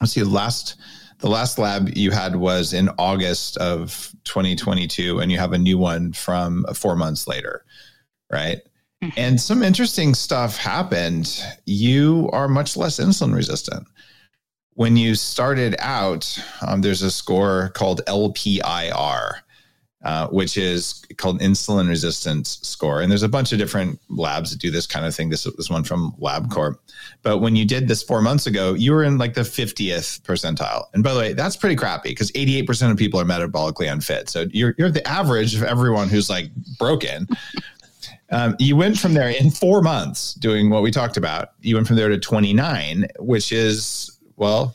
Let's 0.02 0.12
see, 0.12 0.22
last 0.22 0.76
the 1.20 1.30
last 1.30 1.58
lab 1.58 1.96
you 1.96 2.10
had 2.10 2.36
was 2.36 2.74
in 2.74 2.90
August 2.98 3.56
of 3.56 4.12
2022, 4.24 5.20
and 5.20 5.32
you 5.32 5.38
have 5.38 5.54
a 5.54 5.58
new 5.58 5.78
one 5.78 6.12
from 6.12 6.66
four 6.74 6.94
months 6.94 7.26
later 7.26 7.64
right? 8.30 8.58
Mm-hmm. 9.02 9.18
And 9.18 9.40
some 9.40 9.62
interesting 9.62 10.14
stuff 10.14 10.56
happened. 10.56 11.42
You 11.66 12.30
are 12.32 12.48
much 12.48 12.76
less 12.76 12.98
insulin 12.98 13.34
resistant. 13.34 13.86
When 14.76 14.96
you 14.96 15.14
started 15.14 15.74
out, 15.78 16.38
um, 16.66 16.82
there's 16.82 17.02
a 17.02 17.10
score 17.10 17.70
called 17.70 18.02
LPIR, 18.06 19.40
uh, 20.04 20.28
which 20.28 20.56
is 20.56 21.02
called 21.16 21.40
insulin 21.40 21.88
resistance 21.88 22.58
score. 22.62 23.00
And 23.00 23.10
there's 23.10 23.22
a 23.22 23.28
bunch 23.28 23.52
of 23.52 23.58
different 23.58 23.98
labs 24.08 24.50
that 24.50 24.60
do 24.60 24.70
this 24.70 24.86
kind 24.86 25.06
of 25.06 25.14
thing. 25.14 25.30
This 25.30 25.46
is 25.46 25.70
one 25.70 25.82
from 25.82 26.12
LabCorp. 26.20 26.76
But 27.22 27.38
when 27.38 27.56
you 27.56 27.64
did 27.64 27.88
this 27.88 28.02
four 28.02 28.20
months 28.20 28.46
ago, 28.46 28.74
you 28.74 28.92
were 28.92 29.02
in 29.02 29.18
like 29.18 29.34
the 29.34 29.40
50th 29.40 30.20
percentile. 30.20 30.84
And 30.94 31.02
by 31.02 31.14
the 31.14 31.18
way, 31.18 31.32
that's 31.32 31.56
pretty 31.56 31.74
crappy 31.74 32.10
because 32.10 32.30
88% 32.32 32.90
of 32.90 32.96
people 32.98 33.18
are 33.18 33.24
metabolically 33.24 33.90
unfit. 33.90 34.28
So 34.28 34.44
you're, 34.52 34.74
you're 34.78 34.90
the 34.90 35.06
average 35.08 35.54
of 35.56 35.62
everyone 35.62 36.08
who's 36.08 36.30
like 36.30 36.50
broken. 36.78 37.28
Um, 38.30 38.56
you 38.58 38.76
went 38.76 38.98
from 38.98 39.14
there 39.14 39.28
in 39.28 39.50
four 39.50 39.82
months 39.82 40.34
doing 40.34 40.68
what 40.68 40.82
we 40.82 40.90
talked 40.90 41.16
about. 41.16 41.50
You 41.60 41.76
went 41.76 41.86
from 41.86 41.96
there 41.96 42.08
to 42.08 42.18
29, 42.18 43.06
which 43.20 43.52
is, 43.52 44.15
well, 44.36 44.74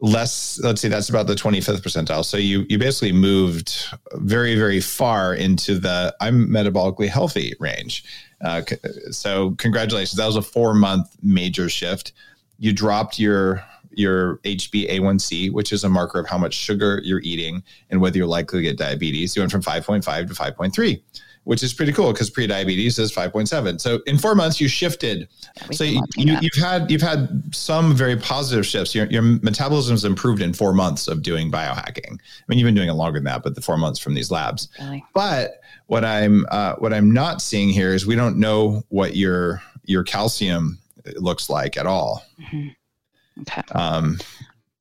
less 0.00 0.60
let's 0.62 0.82
see 0.82 0.88
that's 0.88 1.08
about 1.08 1.26
the 1.26 1.34
25th 1.34 1.80
percentile. 1.80 2.24
So 2.24 2.36
you 2.36 2.66
you 2.68 2.78
basically 2.78 3.12
moved 3.12 3.86
very 4.14 4.54
very 4.54 4.80
far 4.80 5.34
into 5.34 5.78
the 5.78 6.14
i'm 6.20 6.46
metabolically 6.48 7.08
healthy 7.08 7.54
range. 7.58 8.04
Uh, 8.42 8.62
so 9.10 9.52
congratulations. 9.52 10.18
That 10.18 10.26
was 10.26 10.36
a 10.36 10.42
four 10.42 10.74
month 10.74 11.16
major 11.22 11.68
shift. 11.68 12.12
You 12.58 12.72
dropped 12.72 13.18
your 13.18 13.64
your 13.92 14.36
hba1c 14.38 15.50
which 15.52 15.72
is 15.72 15.82
a 15.82 15.88
marker 15.88 16.20
of 16.20 16.28
how 16.28 16.36
much 16.36 16.52
sugar 16.52 17.00
you're 17.02 17.20
eating 17.20 17.62
and 17.88 17.98
whether 17.98 18.18
you're 18.18 18.26
likely 18.26 18.58
to 18.58 18.62
get 18.62 18.76
diabetes. 18.76 19.34
You 19.34 19.40
went 19.40 19.52
from 19.52 19.62
5.5 19.62 20.28
to 20.28 20.34
5.3 20.34 21.02
which 21.46 21.62
is 21.62 21.72
pretty 21.72 21.92
cool 21.92 22.12
because 22.12 22.28
pre-diabetes 22.28 22.98
is 22.98 23.12
5.7. 23.12 23.80
So 23.80 24.00
in 24.06 24.18
four 24.18 24.34
months, 24.34 24.60
you 24.60 24.66
shifted. 24.66 25.28
So 25.70 25.84
you, 25.84 26.02
you, 26.16 26.32
have 26.32 26.54
had 26.56 26.90
you've 26.90 27.00
had 27.00 27.54
some 27.54 27.94
very 27.94 28.16
positive 28.16 28.66
shifts. 28.66 28.96
Your, 28.96 29.06
your 29.06 29.22
metabolism's 29.22 30.04
improved 30.04 30.42
in 30.42 30.52
four 30.52 30.72
months 30.72 31.06
of 31.06 31.22
doing 31.22 31.48
biohacking. 31.48 32.14
I 32.14 32.44
mean, 32.48 32.58
you've 32.58 32.66
been 32.66 32.74
doing 32.74 32.88
it 32.88 32.94
longer 32.94 33.20
than 33.20 33.26
that, 33.26 33.44
but 33.44 33.54
the 33.54 33.60
four 33.60 33.76
months 33.76 34.00
from 34.00 34.14
these 34.14 34.32
labs. 34.32 34.68
Really? 34.80 35.04
But 35.14 35.60
what 35.86 36.04
I'm 36.04 36.46
uh, 36.50 36.74
what 36.78 36.92
I'm 36.92 37.12
not 37.12 37.40
seeing 37.40 37.68
here 37.68 37.94
is 37.94 38.06
we 38.06 38.16
don't 38.16 38.38
know 38.38 38.82
what 38.88 39.14
your 39.14 39.62
your 39.84 40.02
calcium 40.02 40.80
looks 41.14 41.48
like 41.48 41.76
at 41.76 41.86
all. 41.86 42.24
Mm-hmm. 42.40 43.42
Okay. 43.42 43.62
Um, 43.72 44.18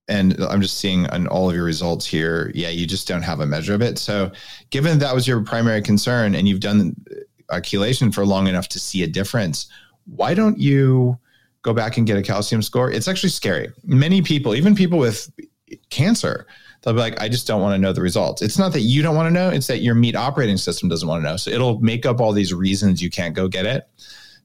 and 0.07 0.39
I'm 0.41 0.61
just 0.61 0.77
seeing 0.77 1.07
on 1.07 1.27
all 1.27 1.49
of 1.49 1.55
your 1.55 1.65
results 1.65 2.05
here, 2.05 2.51
yeah, 2.53 2.69
you 2.69 2.85
just 2.85 3.07
don't 3.07 3.23
have 3.23 3.39
a 3.39 3.45
measure 3.45 3.73
of 3.73 3.81
it. 3.81 3.97
So, 3.97 4.31
given 4.69 4.99
that 4.99 5.15
was 5.15 5.27
your 5.27 5.41
primary 5.41 5.81
concern 5.81 6.35
and 6.35 6.47
you've 6.47 6.59
done 6.59 6.95
a 7.49 7.57
chelation 7.57 8.13
for 8.13 8.25
long 8.25 8.47
enough 8.47 8.67
to 8.69 8.79
see 8.79 9.03
a 9.03 9.07
difference, 9.07 9.67
why 10.05 10.33
don't 10.33 10.59
you 10.59 11.17
go 11.63 11.73
back 11.73 11.97
and 11.97 12.05
get 12.05 12.17
a 12.17 12.21
calcium 12.21 12.61
score? 12.61 12.91
It's 12.91 13.07
actually 13.07 13.29
scary. 13.29 13.69
Many 13.83 14.21
people, 14.21 14.53
even 14.53 14.75
people 14.75 14.99
with 14.99 15.31
cancer, 15.89 16.45
they'll 16.81 16.93
be 16.93 16.99
like, 16.99 17.19
I 17.19 17.27
just 17.27 17.47
don't 17.47 17.61
want 17.61 17.73
to 17.73 17.79
know 17.79 17.93
the 17.93 18.01
results. 18.01 18.43
It's 18.43 18.59
not 18.59 18.73
that 18.73 18.81
you 18.81 19.01
don't 19.01 19.15
want 19.15 19.27
to 19.27 19.33
know, 19.33 19.49
it's 19.49 19.67
that 19.67 19.79
your 19.79 19.95
meat 19.95 20.15
operating 20.15 20.57
system 20.57 20.87
doesn't 20.87 21.07
want 21.07 21.23
to 21.23 21.29
know. 21.29 21.37
So, 21.37 21.49
it'll 21.49 21.79
make 21.79 22.05
up 22.05 22.21
all 22.21 22.31
these 22.31 22.53
reasons 22.53 23.01
you 23.01 23.09
can't 23.09 23.33
go 23.33 23.47
get 23.47 23.65
it. 23.65 23.87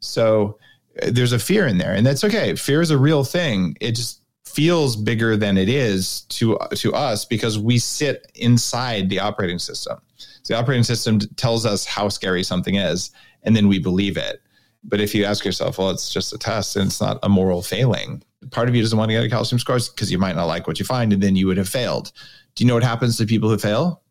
So, 0.01 0.59
there's 1.07 1.33
a 1.33 1.39
fear 1.39 1.67
in 1.67 1.79
there, 1.79 1.93
and 1.93 2.07
that's 2.07 2.25
okay. 2.25 2.55
Fear 2.55 2.81
is 2.81 2.91
a 2.91 2.99
real 2.99 3.25
thing. 3.25 3.77
It 3.81 3.93
just 3.93 4.20
feels 4.55 4.97
bigger 4.97 5.37
than 5.37 5.57
it 5.57 5.69
is 5.69 6.23
to 6.23 6.59
to 6.77 6.95
us 6.95 7.25
because 7.25 7.59
we 7.59 7.79
sit 7.79 8.31
inside 8.35 9.09
the 9.09 9.21
operating 9.21 9.59
system. 9.59 9.99
So 10.43 10.55
the 10.55 10.61
operating 10.61 10.85
system 10.85 11.21
tells 11.37 11.67
us 11.67 11.85
how 11.85 12.09
scary 12.09 12.43
something 12.43 12.77
is, 12.77 13.11
and 13.43 13.55
then 13.55 13.69
we 13.69 13.79
believe 13.79 14.17
it. 14.17 14.43
But 14.83 15.01
if 15.01 15.15
you 15.15 15.25
ask 15.25 15.45
yourself, 15.45 15.79
well, 15.79 15.91
it's 15.91 16.13
just 16.13 16.33
a 16.33 16.39
test 16.39 16.77
and 16.77 16.87
it's 16.87 17.01
not 17.01 17.19
a 17.23 17.29
moral 17.29 17.63
failing. 17.63 18.23
Part 18.51 18.69
of 18.69 18.75
you 18.75 18.83
doesn't 18.83 18.99
want 18.99 19.11
to 19.11 19.15
get 19.15 19.25
a 19.25 19.29
calcium 19.29 19.59
score 19.59 19.79
because 19.79 20.11
you 20.11 20.19
might 20.19 20.37
not 20.37 20.47
like 20.47 20.67
what 20.67 20.79
you 20.79 20.87
find, 20.87 21.13
and 21.13 21.23
then 21.23 21.37
you 21.37 21.47
would 21.47 21.59
have 21.59 21.69
failed. 21.69 22.13
Do 22.55 22.65
you 22.65 22.69
know 22.69 22.75
what 22.75 22.83
happens 22.83 23.17
to 23.19 23.27
people 23.27 23.49
who 23.49 23.59
fail? 23.59 24.03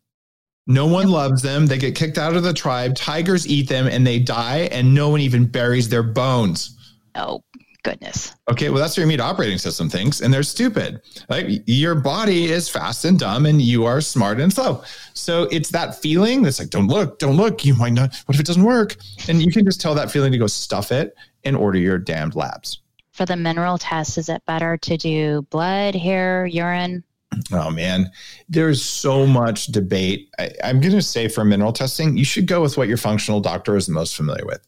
No 0.66 0.86
one 0.86 1.08
loves 1.08 1.42
them. 1.42 1.66
They 1.66 1.78
get 1.78 1.96
kicked 1.96 2.18
out 2.18 2.36
of 2.36 2.44
the 2.44 2.52
tribe. 2.52 2.94
Tigers 2.94 3.46
eat 3.48 3.68
them 3.68 3.88
and 3.88 4.06
they 4.06 4.20
die, 4.20 4.68
and 4.70 4.94
no 4.94 5.08
one 5.08 5.20
even 5.20 5.46
buries 5.46 5.88
their 5.88 6.04
bones. 6.04 6.76
Oh, 7.16 7.42
goodness. 7.82 8.34
Okay, 8.50 8.70
well, 8.70 8.78
that's 8.78 8.92
what 8.92 9.02
your 9.02 9.06
meat 9.06 9.20
operating 9.20 9.58
system 9.58 9.88
thinks, 9.88 10.20
and 10.20 10.32
they're 10.32 10.42
stupid. 10.42 11.02
Like 11.28 11.46
your 11.66 11.94
body 11.94 12.46
is 12.46 12.68
fast 12.68 13.04
and 13.04 13.18
dumb, 13.18 13.46
and 13.46 13.60
you 13.60 13.84
are 13.84 14.00
smart 14.00 14.40
and 14.40 14.52
slow. 14.52 14.82
So 15.14 15.44
it's 15.44 15.70
that 15.70 15.94
feeling 15.94 16.42
that's 16.42 16.58
like, 16.58 16.70
don't 16.70 16.88
look, 16.88 17.18
don't 17.18 17.36
look. 17.36 17.64
You 17.64 17.74
might 17.74 17.92
not. 17.92 18.14
What 18.26 18.34
if 18.34 18.40
it 18.40 18.46
doesn't 18.46 18.64
work? 18.64 18.96
And 19.28 19.42
you 19.42 19.50
can 19.50 19.64
just 19.64 19.80
tell 19.80 19.94
that 19.94 20.10
feeling 20.10 20.32
to 20.32 20.38
go 20.38 20.46
stuff 20.46 20.92
it 20.92 21.14
and 21.44 21.56
order 21.56 21.78
your 21.78 21.98
damned 21.98 22.34
labs. 22.34 22.82
For 23.12 23.26
the 23.26 23.36
mineral 23.36 23.78
test, 23.78 24.18
is 24.18 24.28
it 24.28 24.44
better 24.46 24.76
to 24.78 24.96
do 24.96 25.42
blood, 25.50 25.94
hair, 25.94 26.46
urine? 26.46 27.04
Oh 27.52 27.70
man, 27.70 28.10
there's 28.48 28.82
so 28.84 29.26
much 29.26 29.66
debate. 29.66 30.30
I, 30.38 30.50
I'm 30.64 30.80
going 30.80 30.94
to 30.94 31.02
say 31.02 31.28
for 31.28 31.44
mineral 31.44 31.72
testing, 31.72 32.16
you 32.16 32.24
should 32.24 32.46
go 32.46 32.60
with 32.60 32.76
what 32.76 32.88
your 32.88 32.96
functional 32.96 33.40
doctor 33.40 33.76
is 33.76 33.88
most 33.88 34.16
familiar 34.16 34.44
with. 34.44 34.66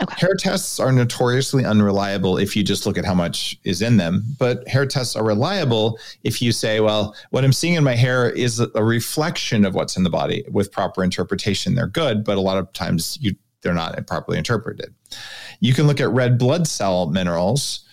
Okay. 0.00 0.14
Hair 0.18 0.36
tests 0.38 0.80
are 0.80 0.90
notoriously 0.90 1.64
unreliable 1.64 2.38
if 2.38 2.56
you 2.56 2.64
just 2.64 2.86
look 2.86 2.96
at 2.96 3.04
how 3.04 3.14
much 3.14 3.58
is 3.64 3.82
in 3.82 3.98
them, 3.98 4.24
but 4.38 4.66
hair 4.66 4.86
tests 4.86 5.14
are 5.14 5.24
reliable 5.24 5.98
if 6.24 6.40
you 6.40 6.50
say, 6.50 6.80
well, 6.80 7.14
what 7.30 7.44
I'm 7.44 7.52
seeing 7.52 7.74
in 7.74 7.84
my 7.84 7.94
hair 7.94 8.30
is 8.30 8.58
a 8.58 8.82
reflection 8.82 9.66
of 9.66 9.74
what's 9.74 9.96
in 9.96 10.02
the 10.02 10.10
body. 10.10 10.44
With 10.50 10.72
proper 10.72 11.04
interpretation, 11.04 11.74
they're 11.74 11.86
good, 11.86 12.24
but 12.24 12.38
a 12.38 12.40
lot 12.40 12.56
of 12.56 12.72
times 12.72 13.18
you 13.20 13.34
they're 13.60 13.74
not 13.74 14.06
properly 14.06 14.38
interpreted. 14.38 14.92
You 15.60 15.72
can 15.72 15.86
look 15.86 16.00
at 16.00 16.10
red 16.10 16.36
blood 16.36 16.66
cell 16.66 17.06
minerals, 17.06 17.84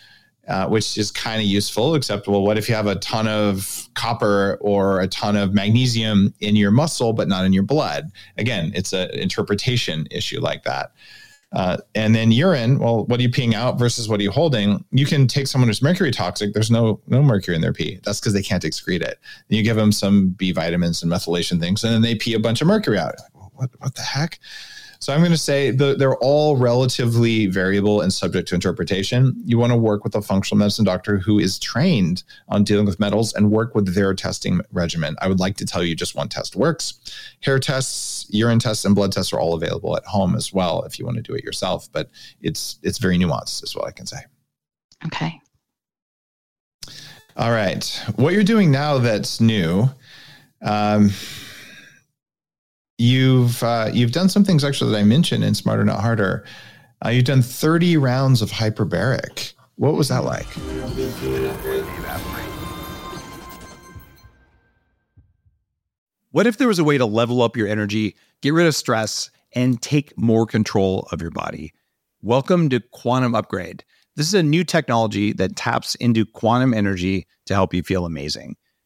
uh, 0.47 0.67
which 0.67 0.97
is 0.97 1.11
kind 1.11 1.39
of 1.39 1.45
useful, 1.45 1.93
except, 1.93 2.27
well, 2.27 2.41
what 2.41 2.57
if 2.57 2.67
you 2.67 2.73
have 2.73 2.87
a 2.87 2.95
ton 2.95 3.27
of 3.27 3.87
copper 3.93 4.57
or 4.61 4.99
a 4.99 5.07
ton 5.07 5.35
of 5.35 5.53
magnesium 5.53 6.33
in 6.39 6.55
your 6.55 6.71
muscle, 6.71 7.13
but 7.13 7.27
not 7.27 7.45
in 7.45 7.53
your 7.53 7.61
blood? 7.61 8.11
Again, 8.37 8.71
it's 8.73 8.93
an 8.93 9.11
interpretation 9.11 10.07
issue 10.09 10.39
like 10.39 10.63
that. 10.63 10.91
Uh, 11.51 11.77
and 11.95 12.13
then 12.13 12.31
urine, 12.31 12.77
well, 12.77 13.05
what 13.05 13.19
are 13.19 13.23
you 13.23 13.29
peeing 13.29 13.53
out 13.53 13.79
versus 13.79 14.07
what 14.07 14.19
are 14.19 14.23
you 14.23 14.31
holding? 14.31 14.83
You 14.91 15.05
can 15.05 15.27
take 15.27 15.47
someone 15.47 15.67
who's 15.67 15.81
mercury 15.81 16.11
toxic. 16.11 16.53
There's 16.53 16.69
no 16.69 17.01
no 17.07 17.23
mercury 17.23 17.55
in 17.55 17.61
their 17.61 17.73
pee. 17.73 17.99
That's 18.03 18.19
because 18.19 18.33
they 18.33 18.43
can't 18.43 18.63
excrete 18.63 19.01
it. 19.01 19.19
Then 19.47 19.57
you 19.57 19.63
give 19.63 19.75
them 19.75 19.91
some 19.91 20.29
B 20.29 20.51
vitamins 20.51 21.01
and 21.01 21.11
methylation 21.11 21.59
things, 21.59 21.83
and 21.83 21.91
then 21.91 22.01
they 22.01 22.13
pee 22.15 22.35
a 22.35 22.39
bunch 22.39 22.61
of 22.61 22.67
mercury 22.67 22.99
out. 22.99 23.15
What 23.53 23.71
what 23.79 23.95
the 23.95 24.03
heck? 24.03 24.39
So 25.01 25.13
I'm 25.13 25.21
going 25.21 25.31
to 25.31 25.37
say 25.37 25.71
the, 25.71 25.95
they're 25.95 26.17
all 26.17 26.57
relatively 26.57 27.47
variable 27.47 28.01
and 28.01 28.13
subject 28.13 28.49
to 28.49 28.55
interpretation. 28.55 29.33
You 29.45 29.57
want 29.57 29.71
to 29.71 29.77
work 29.77 30.03
with 30.03 30.13
a 30.13 30.21
functional 30.21 30.59
medicine 30.59 30.83
doctor 30.83 31.17
who 31.17 31.39
is 31.39 31.57
trained 31.57 32.23
on 32.49 32.65
dealing 32.65 32.85
with 32.85 32.99
metals 32.99 33.33
and 33.33 33.49
work 33.49 33.75
with 33.75 33.95
their 33.95 34.13
testing 34.13 34.59
regimen. 34.73 35.15
I 35.21 35.29
would 35.29 35.39
like 35.39 35.55
to 35.57 35.65
tell 35.65 35.83
you 35.83 35.95
just 35.95 36.15
one 36.15 36.27
test 36.27 36.57
works. 36.57 36.99
Hair 37.41 37.59
tests, 37.59 38.27
urine 38.29 38.59
tests, 38.59 38.83
and 38.83 38.93
blood 38.93 39.13
tests 39.13 39.31
are 39.31 39.39
all 39.39 39.53
available 39.53 39.95
at 39.95 40.03
home 40.03 40.35
as 40.35 40.51
well 40.51 40.83
if 40.83 40.99
you 40.99 41.05
want 41.05 41.15
to 41.15 41.23
do 41.23 41.33
it 41.33 41.45
yourself. 41.45 41.89
But 41.93 42.09
it's 42.41 42.77
it's 42.83 42.97
very 42.97 43.17
nuanced, 43.17 43.63
is 43.63 43.75
what 43.75 43.87
I 43.87 43.91
can 43.91 44.05
say. 44.05 44.19
Okay. 45.05 45.39
All 47.37 47.51
right. 47.51 48.03
What 48.17 48.33
you're 48.33 48.43
doing 48.43 48.69
now 48.69 48.97
that's 48.97 49.39
new. 49.39 49.89
Um, 50.61 51.11
you've 52.99 53.63
uh, 53.63 53.89
you've 53.91 54.11
done 54.11 54.29
some 54.29 54.43
things 54.43 54.63
actually 54.63 54.91
that 54.91 54.99
I 54.99 55.03
mentioned 55.03 55.43
in 55.43 55.55
Smarter 55.55 55.83
Not 55.83 56.01
Harder. 56.01 56.45
Uh, 57.03 57.09
you've 57.09 57.25
done 57.25 57.41
30 57.41 57.97
rounds 57.97 58.41
of 58.41 58.51
hyperbaric. 58.51 59.53
What 59.75 59.93
was 59.93 60.09
that 60.09 60.25
like? 60.25 60.45
What 66.31 66.45
if 66.45 66.57
there 66.57 66.67
was 66.67 66.77
a 66.77 66.83
way 66.83 66.97
to 66.97 67.05
level 67.05 67.41
up 67.41 67.55
your 67.55 67.67
energy, 67.67 68.15
get 68.41 68.53
rid 68.53 68.67
of 68.67 68.75
stress, 68.75 69.31
and 69.53 69.81
take 69.81 70.15
more 70.17 70.45
control 70.45 71.07
of 71.13 71.21
your 71.21 71.31
body? 71.31 71.73
Welcome 72.21 72.67
to 72.69 72.81
Quantum 72.81 73.33
Upgrade. 73.33 73.85
This 74.17 74.27
is 74.27 74.33
a 74.33 74.43
new 74.43 74.65
technology 74.65 75.31
that 75.33 75.55
taps 75.55 75.95
into 75.95 76.25
quantum 76.25 76.73
energy 76.73 77.25
to 77.45 77.53
help 77.53 77.73
you 77.73 77.81
feel 77.81 78.05
amazing. 78.05 78.57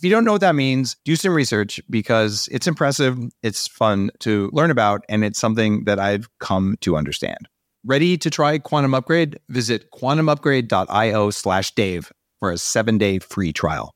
If 0.00 0.04
you 0.04 0.10
don't 0.10 0.24
know 0.24 0.32
what 0.32 0.40
that 0.40 0.54
means, 0.54 0.96
do 1.04 1.14
some 1.14 1.34
research 1.34 1.78
because 1.90 2.48
it's 2.50 2.66
impressive, 2.66 3.18
it's 3.42 3.68
fun 3.68 4.10
to 4.20 4.48
learn 4.50 4.70
about, 4.70 5.04
and 5.10 5.22
it's 5.22 5.38
something 5.38 5.84
that 5.84 5.98
I've 5.98 6.26
come 6.38 6.78
to 6.80 6.96
understand. 6.96 7.50
Ready 7.84 8.16
to 8.16 8.30
try 8.30 8.56
Quantum 8.56 8.94
Upgrade? 8.94 9.38
Visit 9.50 9.90
quantumupgrade.io 9.90 11.28
slash 11.28 11.74
Dave 11.74 12.10
for 12.38 12.50
a 12.50 12.56
seven 12.56 12.96
day 12.96 13.18
free 13.18 13.52
trial. 13.52 13.92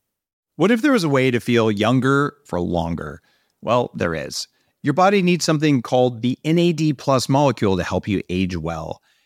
What 0.56 0.70
if 0.70 0.82
there 0.82 0.92
was 0.92 1.04
a 1.04 1.08
way 1.08 1.30
to 1.30 1.40
feel 1.40 1.70
younger 1.70 2.34
for 2.44 2.60
longer? 2.60 3.22
Well, 3.62 3.90
there 3.94 4.14
is. 4.14 4.46
Your 4.82 4.92
body 4.92 5.22
needs 5.22 5.46
something 5.46 5.80
called 5.80 6.20
the 6.20 6.38
NAD 6.44 6.98
plus 6.98 7.30
molecule 7.30 7.78
to 7.78 7.82
help 7.82 8.06
you 8.06 8.20
age 8.28 8.58
well. 8.58 9.00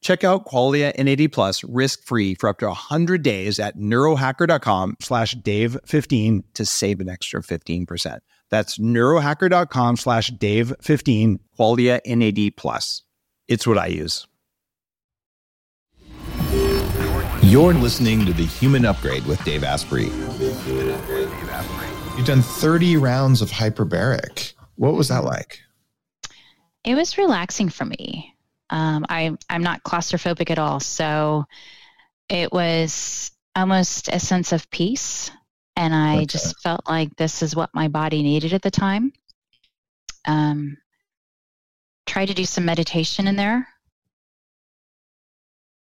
Check 0.00 0.24
out 0.24 0.46
Qualia 0.46 0.96
NAD 0.96 1.32
Plus 1.32 1.62
risk-free 1.64 2.36
for 2.36 2.48
up 2.48 2.58
to 2.60 2.66
100 2.66 3.22
days 3.22 3.58
at 3.58 3.76
neurohacker.com 3.76 4.96
slash 5.00 5.34
dave15 5.34 6.44
to 6.54 6.64
save 6.64 7.00
an 7.00 7.08
extra 7.08 7.42
15%. 7.42 8.20
That's 8.50 8.78
neurohacker.com 8.78 9.96
slash 9.96 10.30
dave15, 10.32 11.38
Qualia 11.58 12.00
NAD 12.06 12.56
Plus. 12.56 13.02
It's 13.46 13.66
what 13.66 13.78
I 13.78 13.86
use. 13.86 14.26
You're 17.42 17.74
listening 17.74 18.24
to 18.26 18.32
The 18.32 18.46
Human 18.46 18.84
Upgrade 18.84 19.26
with 19.26 19.42
Dave 19.44 19.64
Asprey. 19.64 20.04
You've 22.16 22.26
done 22.26 22.42
30 22.42 22.96
rounds 22.96 23.42
of 23.42 23.50
hyperbaric. 23.50 24.52
What 24.76 24.94
was 24.94 25.08
that 25.08 25.24
like? 25.24 25.60
It 26.84 26.94
was 26.94 27.18
relaxing 27.18 27.68
for 27.68 27.84
me. 27.84 28.34
Um, 28.70 29.04
I, 29.08 29.36
I'm 29.48 29.62
not 29.62 29.82
claustrophobic 29.82 30.50
at 30.50 30.58
all. 30.58 30.80
So 30.80 31.44
it 32.28 32.52
was 32.52 33.32
almost 33.56 34.08
a 34.08 34.20
sense 34.20 34.52
of 34.52 34.70
peace. 34.70 35.30
And 35.76 35.94
I 35.94 36.16
okay. 36.18 36.26
just 36.26 36.60
felt 36.60 36.82
like 36.88 37.14
this 37.16 37.42
is 37.42 37.56
what 37.56 37.70
my 37.74 37.88
body 37.88 38.22
needed 38.22 38.52
at 38.52 38.62
the 38.62 38.70
time. 38.70 39.12
Um, 40.26 40.76
try 42.06 42.26
to 42.26 42.34
do 42.34 42.44
some 42.44 42.64
meditation 42.64 43.26
in 43.26 43.36
there. 43.36 43.66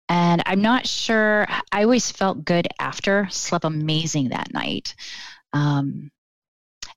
And 0.08 0.42
I'm 0.44 0.60
not 0.60 0.86
sure, 0.86 1.46
I 1.72 1.82
always 1.84 2.10
felt 2.10 2.44
good 2.44 2.68
after, 2.78 3.26
slept 3.30 3.64
amazing 3.64 4.28
that 4.28 4.52
night. 4.52 4.94
Um, 5.52 6.10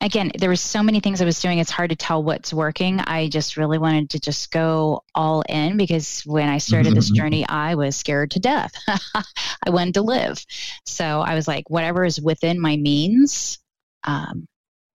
again, 0.01 0.31
there 0.37 0.49
was 0.49 0.61
so 0.61 0.83
many 0.83 0.99
things 0.99 1.21
I 1.21 1.25
was 1.25 1.41
doing. 1.41 1.59
It's 1.59 1.71
hard 1.71 1.89
to 1.89 1.95
tell 1.95 2.23
what's 2.23 2.53
working. 2.53 2.99
I 2.99 3.29
just 3.29 3.57
really 3.57 3.77
wanted 3.77 4.11
to 4.11 4.19
just 4.19 4.51
go 4.51 5.03
all 5.15 5.43
in 5.49 5.77
because 5.77 6.21
when 6.25 6.49
I 6.49 6.59
started 6.59 6.95
this 6.95 7.07
mm-hmm. 7.07 7.15
journey, 7.15 7.47
I 7.47 7.75
was 7.75 7.95
scared 7.95 8.31
to 8.31 8.39
death. 8.39 8.71
I 8.87 9.69
wanted 9.69 9.95
to 9.95 10.01
live. 10.01 10.43
So 10.85 11.21
I 11.21 11.33
was 11.33 11.47
like, 11.47 11.69
whatever 11.69 12.05
is 12.05 12.21
within 12.21 12.59
my 12.59 12.77
means, 12.77 13.59
um, 14.03 14.47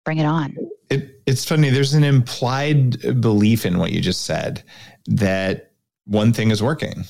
bring 0.05 0.19
it 0.19 0.25
on. 0.25 0.57
It, 0.89 1.21
it's 1.27 1.45
funny. 1.45 1.71
There's 1.71 1.95
an 1.95 2.05
implied 2.05 3.21
belief 3.21 3.67
in 3.67 3.79
what 3.79 3.93
you 3.93 4.01
just 4.01 4.25
said 4.25 4.63
that 5.07 5.73
one 6.05 6.33
thing 6.33 6.51
is 6.51 6.63
working. 6.63 7.05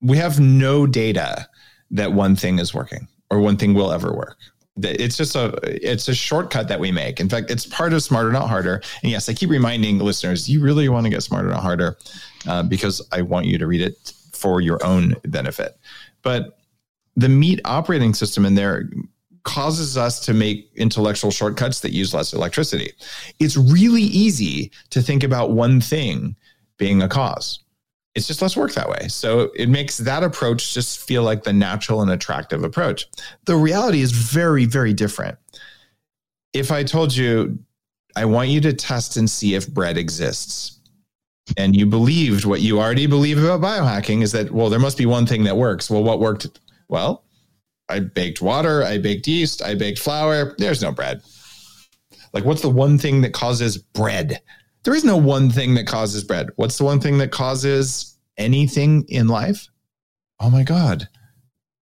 We 0.00 0.16
have 0.18 0.40
no 0.40 0.86
data 0.86 1.48
that 1.90 2.12
one 2.12 2.36
thing 2.36 2.58
is 2.58 2.74
working 2.74 3.08
or 3.30 3.40
one 3.40 3.56
thing 3.56 3.74
will 3.74 3.92
ever 3.92 4.14
work 4.14 4.36
it's 4.82 5.16
just 5.16 5.34
a 5.34 5.58
it's 5.64 6.08
a 6.08 6.14
shortcut 6.14 6.68
that 6.68 6.80
we 6.80 6.92
make. 6.92 7.20
In 7.20 7.28
fact 7.28 7.50
it's 7.50 7.66
part 7.66 7.92
of 7.92 8.02
smarter 8.02 8.30
not 8.32 8.48
harder. 8.48 8.82
And 9.02 9.10
yes 9.10 9.28
i 9.28 9.34
keep 9.34 9.50
reminding 9.50 9.98
listeners 9.98 10.48
you 10.48 10.60
really 10.60 10.88
want 10.88 11.04
to 11.04 11.10
get 11.10 11.22
smarter 11.22 11.48
not 11.48 11.62
harder 11.62 11.96
uh, 12.46 12.62
because 12.62 13.06
i 13.12 13.22
want 13.22 13.46
you 13.46 13.58
to 13.58 13.66
read 13.66 13.80
it 13.80 14.12
for 14.32 14.60
your 14.60 14.84
own 14.84 15.14
benefit. 15.24 15.78
But 16.22 16.58
the 17.16 17.28
meat 17.28 17.60
operating 17.64 18.14
system 18.14 18.44
in 18.44 18.54
there 18.54 18.90
causes 19.44 19.96
us 19.96 20.20
to 20.26 20.34
make 20.34 20.70
intellectual 20.74 21.30
shortcuts 21.30 21.80
that 21.80 21.92
use 21.92 22.12
less 22.12 22.32
electricity. 22.32 22.92
It's 23.38 23.56
really 23.56 24.02
easy 24.02 24.72
to 24.90 25.00
think 25.00 25.22
about 25.22 25.52
one 25.52 25.80
thing 25.80 26.36
being 26.78 27.00
a 27.00 27.08
cause 27.08 27.60
it's 28.16 28.26
just 28.26 28.40
less 28.40 28.56
work 28.56 28.72
that 28.72 28.88
way. 28.88 29.08
So 29.08 29.52
it 29.54 29.68
makes 29.68 29.98
that 29.98 30.24
approach 30.24 30.72
just 30.72 30.98
feel 31.06 31.22
like 31.22 31.44
the 31.44 31.52
natural 31.52 32.00
and 32.00 32.10
attractive 32.10 32.64
approach. 32.64 33.06
The 33.44 33.54
reality 33.54 34.00
is 34.00 34.10
very, 34.10 34.64
very 34.64 34.94
different. 34.94 35.36
If 36.54 36.72
I 36.72 36.82
told 36.82 37.14
you, 37.14 37.58
I 38.16 38.24
want 38.24 38.48
you 38.48 38.62
to 38.62 38.72
test 38.72 39.18
and 39.18 39.28
see 39.28 39.54
if 39.54 39.68
bread 39.68 39.98
exists, 39.98 40.80
and 41.58 41.76
you 41.76 41.84
believed 41.84 42.46
what 42.46 42.62
you 42.62 42.80
already 42.80 43.06
believe 43.06 43.38
about 43.38 43.60
biohacking 43.60 44.22
is 44.22 44.32
that, 44.32 44.50
well, 44.50 44.70
there 44.70 44.80
must 44.80 44.96
be 44.96 45.06
one 45.06 45.26
thing 45.26 45.44
that 45.44 45.56
works. 45.56 45.90
Well, 45.90 46.02
what 46.02 46.18
worked? 46.18 46.58
Well, 46.88 47.22
I 47.90 48.00
baked 48.00 48.40
water, 48.40 48.82
I 48.82 48.96
baked 48.96 49.28
yeast, 49.28 49.62
I 49.62 49.74
baked 49.74 49.98
flour. 49.98 50.56
There's 50.56 50.80
no 50.80 50.90
bread. 50.90 51.22
Like, 52.32 52.44
what's 52.44 52.62
the 52.62 52.70
one 52.70 52.96
thing 52.96 53.20
that 53.20 53.34
causes 53.34 53.76
bread? 53.76 54.40
There 54.86 54.94
is 54.94 55.04
no 55.04 55.16
one 55.16 55.50
thing 55.50 55.74
that 55.74 55.84
causes 55.84 56.22
bread. 56.22 56.48
What's 56.54 56.78
the 56.78 56.84
one 56.84 57.00
thing 57.00 57.18
that 57.18 57.32
causes 57.32 58.16
anything 58.38 59.04
in 59.08 59.26
life? 59.26 59.66
Oh 60.38 60.48
my 60.48 60.62
God. 60.62 61.08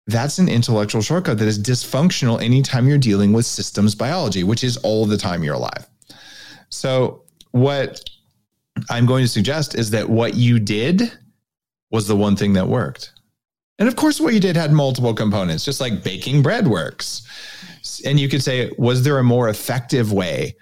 That's 0.07 0.39
an 0.39 0.49
intellectual 0.49 1.03
shortcut 1.03 1.37
that 1.37 1.47
is 1.47 1.59
dysfunctional 1.59 2.41
anytime 2.41 2.87
you're 2.87 2.97
dealing 2.97 3.33
with 3.33 3.45
systems 3.45 3.93
biology, 3.93 4.43
which 4.43 4.63
is 4.63 4.77
all 4.77 5.05
the 5.05 5.15
time 5.15 5.43
you're 5.43 5.53
alive. 5.53 5.87
So, 6.69 7.21
what 7.51 8.01
I'm 8.89 9.05
going 9.05 9.23
to 9.23 9.29
suggest 9.29 9.75
is 9.75 9.91
that 9.91 10.09
what 10.09 10.33
you 10.33 10.57
did 10.57 11.11
was 11.91 12.07
the 12.07 12.15
one 12.15 12.35
thing 12.35 12.53
that 12.53 12.67
worked. 12.67 13.13
And 13.77 13.87
of 13.87 13.95
course, 13.95 14.19
what 14.19 14.33
you 14.33 14.39
did 14.39 14.55
had 14.55 14.71
multiple 14.71 15.13
components, 15.13 15.63
just 15.63 15.79
like 15.79 16.03
baking 16.03 16.41
bread 16.41 16.67
works. 16.67 17.21
And 18.03 18.19
you 18.19 18.27
could 18.27 18.41
say, 18.41 18.71
was 18.79 19.03
there 19.03 19.19
a 19.19 19.23
more 19.23 19.49
effective 19.49 20.11
way 20.11 20.55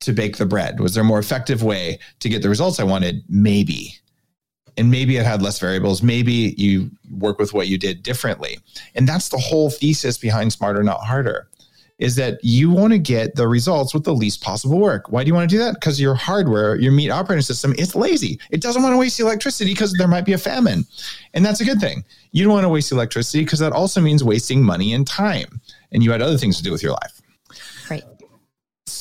to 0.00 0.12
bake 0.12 0.36
the 0.36 0.46
bread? 0.46 0.80
Was 0.80 0.94
there 0.94 1.02
a 1.02 1.06
more 1.06 1.18
effective 1.18 1.62
way 1.62 1.98
to 2.20 2.28
get 2.28 2.42
the 2.42 2.48
results 2.48 2.80
I 2.80 2.84
wanted? 2.84 3.22
Maybe. 3.28 3.94
And 4.76 4.90
maybe 4.90 5.16
it 5.16 5.26
had 5.26 5.42
less 5.42 5.58
variables. 5.58 6.02
Maybe 6.02 6.54
you 6.56 6.90
work 7.10 7.38
with 7.38 7.52
what 7.52 7.66
you 7.66 7.78
did 7.78 8.02
differently. 8.02 8.58
And 8.94 9.08
that's 9.08 9.28
the 9.28 9.38
whole 9.38 9.70
thesis 9.70 10.18
behind 10.18 10.52
Smarter, 10.52 10.82
Not 10.82 11.00
Harder 11.00 11.48
is 11.98 12.14
that 12.14 12.38
you 12.42 12.70
want 12.70 12.92
to 12.92 12.98
get 12.98 13.34
the 13.34 13.48
results 13.48 13.92
with 13.92 14.04
the 14.04 14.14
least 14.14 14.40
possible 14.40 14.78
work. 14.78 15.10
Why 15.10 15.24
do 15.24 15.28
you 15.28 15.34
want 15.34 15.50
to 15.50 15.56
do 15.56 15.58
that? 15.62 15.74
Because 15.74 16.00
your 16.00 16.14
hardware, 16.14 16.76
your 16.76 16.92
meat 16.92 17.10
operating 17.10 17.42
system, 17.42 17.74
it's 17.76 17.96
lazy. 17.96 18.38
It 18.50 18.60
doesn't 18.60 18.82
want 18.82 18.92
to 18.92 18.98
waste 18.98 19.18
electricity 19.18 19.72
because 19.72 19.92
there 19.94 20.06
might 20.06 20.24
be 20.24 20.32
a 20.32 20.38
famine. 20.38 20.84
And 21.34 21.44
that's 21.44 21.60
a 21.60 21.64
good 21.64 21.80
thing. 21.80 22.04
You 22.30 22.44
don't 22.44 22.52
want 22.52 22.64
to 22.64 22.68
waste 22.68 22.92
electricity 22.92 23.42
because 23.42 23.58
that 23.58 23.72
also 23.72 24.00
means 24.00 24.22
wasting 24.22 24.62
money 24.62 24.92
and 24.94 25.06
time. 25.06 25.60
And 25.90 26.04
you 26.04 26.12
had 26.12 26.22
other 26.22 26.38
things 26.38 26.56
to 26.58 26.62
do 26.62 26.70
with 26.70 26.82
your 26.84 26.92
life. 26.92 27.20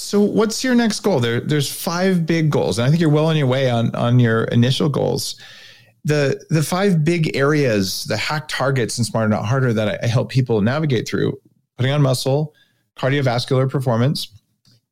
So 0.08 0.22
what's 0.22 0.64
your 0.64 0.74
next 0.74 1.02
goal? 1.02 1.20
There, 1.20 1.42
there's 1.42 1.70
five 1.70 2.26
big 2.26 2.50
goals, 2.50 2.80
and 2.80 2.86
I 2.86 2.90
think 2.90 3.02
you're 3.02 3.10
well 3.10 3.26
on 3.26 3.36
your 3.36 3.46
way 3.46 3.70
on 3.70 3.94
on 3.94 4.20
your 4.20 4.46
initial 4.46 4.88
goals. 4.88 5.36
The 6.06 6.42
the 6.50 6.64
five 6.64 7.04
big 7.04 7.36
areas, 7.36 8.06
the 8.06 8.16
hack 8.16 8.48
targets 8.48 8.98
and 8.98 9.06
smarter 9.06 9.28
not 9.28 9.44
harder 9.44 9.74
that 9.74 9.90
I, 9.90 10.06
I 10.06 10.08
help 10.08 10.30
people 10.30 10.62
navigate 10.62 11.10
through: 11.10 11.38
putting 11.76 11.92
on 11.92 12.02
muscle, 12.02 12.54
cardiovascular 12.96 13.70
performance, 13.70 14.30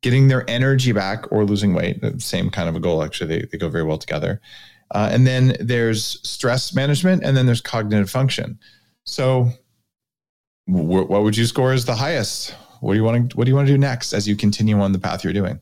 getting 0.02 0.28
their 0.28 0.44
energy 0.50 0.92
back, 0.92 1.32
or 1.32 1.46
losing 1.46 1.72
weight. 1.72 2.02
The 2.02 2.20
same 2.20 2.50
kind 2.50 2.68
of 2.68 2.76
a 2.76 2.80
goal. 2.80 3.02
Actually, 3.02 3.38
they, 3.38 3.46
they 3.50 3.56
go 3.56 3.70
very 3.70 3.84
well 3.84 3.96
together. 3.96 4.42
Uh, 4.90 5.08
and 5.10 5.26
then 5.26 5.56
there's 5.60 6.20
stress 6.28 6.74
management, 6.74 7.24
and 7.24 7.34
then 7.34 7.46
there's 7.46 7.62
cognitive 7.62 8.10
function. 8.10 8.58
So, 9.04 9.48
wh- 10.66 11.08
what 11.08 11.22
would 11.22 11.38
you 11.38 11.46
score 11.46 11.72
as 11.72 11.86
the 11.86 11.94
highest? 11.94 12.54
What 12.80 12.92
do 12.92 12.98
you 12.98 13.04
want 13.04 13.30
to 13.30 13.36
What 13.36 13.44
do 13.44 13.50
you 13.50 13.56
want 13.56 13.68
to 13.68 13.72
do 13.72 13.78
next 13.78 14.12
as 14.12 14.26
you 14.28 14.36
continue 14.36 14.80
on 14.80 14.92
the 14.92 14.98
path 14.98 15.24
you're 15.24 15.32
doing? 15.32 15.60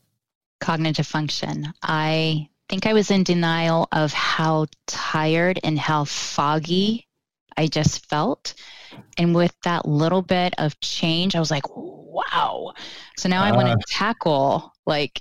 Cognitive 0.60 1.06
function. 1.06 1.72
I 1.82 2.48
think 2.68 2.86
I 2.86 2.92
was 2.92 3.10
in 3.10 3.24
denial 3.24 3.88
of 3.92 4.12
how 4.12 4.66
tired 4.86 5.60
and 5.62 5.78
how 5.78 6.04
foggy 6.04 7.06
I 7.56 7.66
just 7.66 8.06
felt. 8.08 8.54
And 9.18 9.34
with 9.34 9.54
that 9.64 9.86
little 9.86 10.22
bit 10.22 10.54
of 10.58 10.78
change, 10.80 11.36
I 11.36 11.40
was 11.40 11.50
like, 11.50 11.64
wow. 11.76 12.72
So 13.16 13.28
now 13.28 13.42
uh, 13.42 13.46
I 13.46 13.52
want 13.52 13.68
to 13.68 13.86
tackle 13.88 14.72
like 14.86 15.20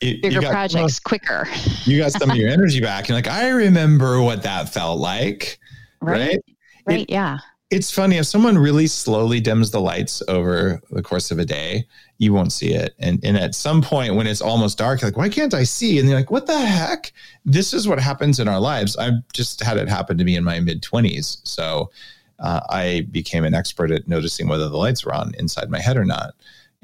it, 0.00 0.22
bigger 0.22 0.40
got, 0.40 0.50
projects 0.50 1.00
well, 1.04 1.08
quicker. 1.08 1.48
you 1.84 1.98
got 1.98 2.12
some 2.12 2.30
of 2.30 2.36
your 2.36 2.48
energy 2.48 2.80
back. 2.80 3.08
You're 3.08 3.16
like, 3.16 3.28
I 3.28 3.50
remember 3.50 4.20
what 4.22 4.42
that 4.44 4.72
felt 4.72 5.00
like. 5.00 5.58
Right. 6.00 6.18
Right. 6.18 6.38
right 6.86 7.00
it, 7.00 7.10
yeah 7.10 7.38
it's 7.72 7.90
funny 7.90 8.18
if 8.18 8.26
someone 8.26 8.58
really 8.58 8.86
slowly 8.86 9.40
dims 9.40 9.70
the 9.70 9.80
lights 9.80 10.22
over 10.28 10.78
the 10.90 11.02
course 11.02 11.30
of 11.30 11.38
a 11.38 11.44
day 11.44 11.86
you 12.18 12.32
won't 12.32 12.52
see 12.52 12.72
it. 12.72 12.94
And, 13.00 13.18
and 13.24 13.36
at 13.36 13.54
some 13.54 13.82
point 13.82 14.14
when 14.14 14.28
it's 14.28 14.42
almost 14.42 14.76
dark 14.76 15.00
you're 15.00 15.10
like 15.10 15.16
why 15.16 15.30
can't 15.30 15.54
i 15.54 15.64
see? 15.64 15.98
And 15.98 16.06
you're 16.06 16.18
like 16.18 16.30
what 16.30 16.46
the 16.46 16.60
heck? 16.60 17.12
This 17.46 17.72
is 17.72 17.88
what 17.88 17.98
happens 17.98 18.38
in 18.38 18.46
our 18.46 18.60
lives. 18.60 18.94
I've 18.96 19.26
just 19.32 19.62
had 19.62 19.78
it 19.78 19.88
happen 19.88 20.18
to 20.18 20.24
me 20.24 20.36
in 20.36 20.44
my 20.44 20.60
mid 20.60 20.82
20s 20.82 21.38
so 21.44 21.90
uh, 22.38 22.60
i 22.68 23.06
became 23.10 23.44
an 23.44 23.54
expert 23.54 23.90
at 23.90 24.06
noticing 24.06 24.48
whether 24.48 24.68
the 24.68 24.76
lights 24.76 25.04
were 25.04 25.14
on 25.14 25.32
inside 25.38 25.70
my 25.70 25.80
head 25.80 25.96
or 25.96 26.04
not 26.04 26.34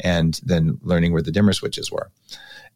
and 0.01 0.41
then 0.45 0.79
learning 0.83 1.13
where 1.13 1.23
the 1.23 1.33
dimmer 1.33 1.53
switches 1.53 1.91
were. 1.91 2.11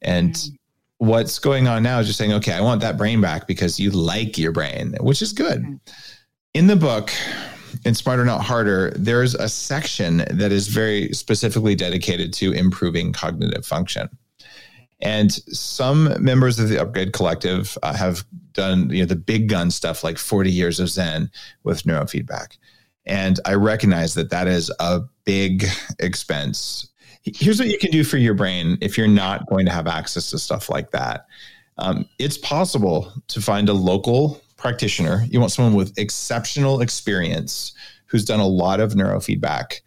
And 0.03 0.35
mm. 0.35 0.57
what's 0.99 1.39
going 1.39 1.67
on 1.67 1.83
now 1.83 1.99
is 2.01 2.07
just 2.07 2.19
saying 2.19 2.33
okay 2.35 2.53
i 2.53 2.61
want 2.61 2.81
that 2.81 2.99
brain 2.99 3.21
back 3.21 3.47
because 3.47 3.81
you 3.81 3.91
like 3.91 4.37
your 4.37 4.53
brain 4.53 4.95
which 5.01 5.23
is 5.23 5.33
good. 5.33 5.63
Mm. 5.63 5.81
in 6.53 6.67
the 6.67 6.77
book 6.77 7.11
in 7.85 7.95
Smarter 7.95 8.25
Not 8.25 8.43
Harder, 8.43 8.93
there's 8.97 9.35
a 9.35 9.49
section 9.49 10.19
that 10.31 10.53
is 10.53 10.69
very 10.69 11.13
specifically 11.13 11.75
dedicated 11.75 12.33
to 12.35 12.53
improving 12.53 13.13
cognitive 13.13 13.67
function. 13.67 14.09
And 15.01 15.33
some 15.33 16.15
members 16.23 16.59
of 16.59 16.69
the 16.69 16.81
Upgrade 16.81 17.13
Collective 17.13 17.77
uh, 17.83 17.93
have 17.95 18.25
done 18.53 18.91
you 18.91 19.01
know 19.01 19.07
the 19.07 19.17
big 19.17 19.49
gun 19.49 19.71
stuff 19.71 20.05
like 20.05 20.19
40 20.19 20.51
years 20.51 20.79
of 20.79 20.89
Zen 20.89 21.31
with 21.65 21.83
neurofeedback. 21.83 22.57
And 23.05 23.41
I 23.45 23.55
recognize 23.55 24.15
that 24.15 24.31
that 24.31 24.47
is 24.47 24.71
a 24.79 25.01
big 25.25 25.67
expense. 25.99 26.89
Here's 27.23 27.59
what 27.59 27.69
you 27.69 27.79
can 27.79 27.91
do 27.91 28.05
for 28.05 28.17
your 28.17 28.35
brain 28.35 28.79
if 28.81 28.97
you're 28.97 29.09
not 29.09 29.49
going 29.49 29.67
to 29.67 29.73
have 29.73 29.87
access 29.87 30.31
to 30.31 30.39
stuff 30.39 30.71
like 30.71 30.91
that. 30.93 31.27
Um, 31.79 32.09
it's 32.19 32.39
possible 32.39 33.13
to 33.29 33.41
find 33.41 33.69
a 33.69 33.73
local 33.73 34.42
practitioner. 34.63 35.27
You 35.29 35.41
want 35.41 35.53
someone 35.53 35.75
with 35.75 35.99
exceptional 35.99 36.81
experience 36.81 37.73
who's 38.07 38.25
done 38.25 38.41
a 38.41 38.47
lot 38.47 38.81
of 38.81 38.93
neurofeedback 38.93 39.81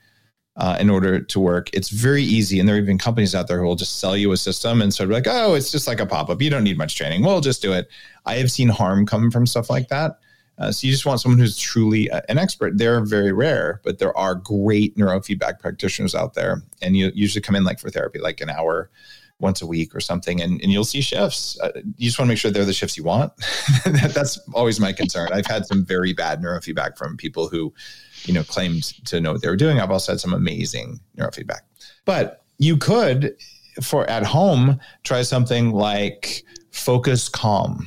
uh, 0.58 0.78
in 0.80 0.90
order 0.90 1.20
to 1.20 1.40
work. 1.40 1.70
It's 1.74 1.90
very 1.90 2.24
easy. 2.24 2.60
And 2.60 2.68
there 2.68 2.76
are 2.76 2.80
even 2.80 2.98
companies 2.98 3.34
out 3.34 3.48
there 3.48 3.60
who 3.60 3.66
will 3.66 3.76
just 3.76 4.00
sell 4.00 4.16
you 4.16 4.32
a 4.32 4.38
system 4.38 4.82
and 4.82 4.94
sort 4.94 5.10
of 5.10 5.14
like, 5.14 5.28
oh, 5.28 5.54
it's 5.54 5.72
just 5.72 5.88
like 5.88 6.00
a 6.00 6.06
pop 6.06 6.30
up. 6.30 6.42
You 6.42 6.50
don't 6.50 6.64
need 6.64 6.78
much 6.78 6.96
training. 6.96 7.24
We'll 7.24 7.42
just 7.42 7.62
do 7.62 7.74
it. 7.74 7.88
I 8.26 8.36
have 8.36 8.52
seen 8.52 8.70
harm 8.70 9.06
come 9.06 9.32
from 9.32 9.46
stuff 9.46 9.70
like 9.70 9.88
that. 9.90 10.20
Uh, 10.58 10.72
so 10.72 10.88
you 10.88 10.94
just 10.94 11.06
want 11.06 11.20
someone 11.20 11.38
who's 11.38 11.58
truly 11.58 12.10
an 12.30 12.38
expert. 12.38 12.78
They're 12.78 13.04
very 13.04 13.34
rare, 13.34 13.82
but 13.84 14.00
there 14.00 14.18
are 14.18 14.36
great 14.36 14.96
neurofeedback 14.96 15.60
practitioners 15.60 16.16
out 16.16 16.34
there. 16.34 16.64
And 16.82 16.96
you 16.96 17.12
usually 17.14 17.42
come 17.42 17.56
in 17.56 17.66
like 17.66 17.80
for 17.80 17.90
therapy, 17.90 18.20
like 18.20 18.40
an 18.40 18.50
hour 18.50 18.90
once 19.40 19.62
a 19.62 19.68
week 19.68 19.94
or 19.94 20.00
something, 20.00 20.42
and, 20.42 20.62
and 20.62 20.72
you'll 20.72 20.86
see 20.86 21.02
shifts. 21.02 21.60
Uh, 21.60 21.72
you 21.98 22.08
just 22.08 22.18
want 22.18 22.28
to 22.28 22.32
make 22.32 22.38
sure 22.38 22.52
they're 22.52 22.66
the 22.66 22.74
shifts 22.74 22.96
you 22.96 23.04
want. 23.04 23.36
that, 23.84 24.12
that's 24.16 24.40
always 24.54 24.80
my 24.80 24.94
concern. 24.94 25.30
I've 25.34 25.46
had 25.46 25.66
some 25.66 25.86
very 25.86 26.14
bad 26.14 26.42
neurofeedback 26.42 26.98
from 26.98 27.18
people 27.18 27.50
who 27.50 27.74
you 28.26 28.34
know, 28.34 28.44
claimed 28.44 28.84
to 29.06 29.22
know 29.22 29.34
what 29.34 29.42
they 29.42 29.50
were 29.50 29.56
doing. 29.56 29.80
I've 29.80 29.92
also 29.92 30.14
had 30.14 30.20
some 30.20 30.34
amazing 30.34 31.00
neurofeedback. 31.18 31.62
But 32.06 32.44
you 32.58 32.78
could, 32.78 33.36
for 33.82 34.10
at 34.10 34.24
home, 34.24 34.80
try 35.04 35.22
something 35.22 35.72
like 35.72 36.44
FocusCalm, 36.72 37.86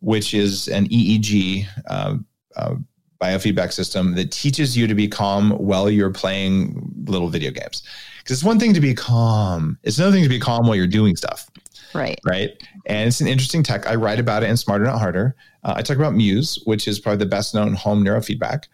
which 0.00 0.34
is 0.34 0.68
an 0.68 0.88
EEG 0.88 1.66
uh, 1.86 2.16
uh, 2.56 2.74
biofeedback 3.20 3.72
system 3.72 4.14
that 4.14 4.30
teaches 4.30 4.76
you 4.76 4.86
to 4.86 4.94
be 4.94 5.08
calm 5.08 5.50
while 5.50 5.90
you're 5.90 6.10
playing 6.12 6.92
little 7.06 7.28
video 7.28 7.50
games. 7.50 7.82
Because 8.24 8.38
it's 8.38 8.44
one 8.44 8.58
thing 8.58 8.74
to 8.74 8.80
be 8.80 8.94
calm, 8.94 9.78
it's 9.82 9.98
another 9.98 10.12
thing 10.12 10.24
to 10.24 10.28
be 10.28 10.40
calm 10.40 10.66
while 10.66 10.74
you're 10.74 10.86
doing 10.86 11.14
stuff. 11.14 11.48
Right. 11.94 12.18
Right. 12.24 12.50
And 12.86 13.06
it's 13.06 13.20
an 13.20 13.28
interesting 13.28 13.62
tech. 13.62 13.86
I 13.86 13.94
write 13.94 14.18
about 14.18 14.42
it 14.42 14.50
in 14.50 14.56
Smarter 14.56 14.84
Not 14.84 14.98
Harder. 14.98 15.36
Uh, 15.62 15.74
I 15.76 15.82
talk 15.82 15.96
about 15.96 16.14
Muse, 16.14 16.60
which 16.64 16.88
is 16.88 16.98
probably 16.98 17.18
the 17.18 17.30
best 17.30 17.54
known 17.54 17.74
home 17.74 18.04
neurofeedback 18.04 18.64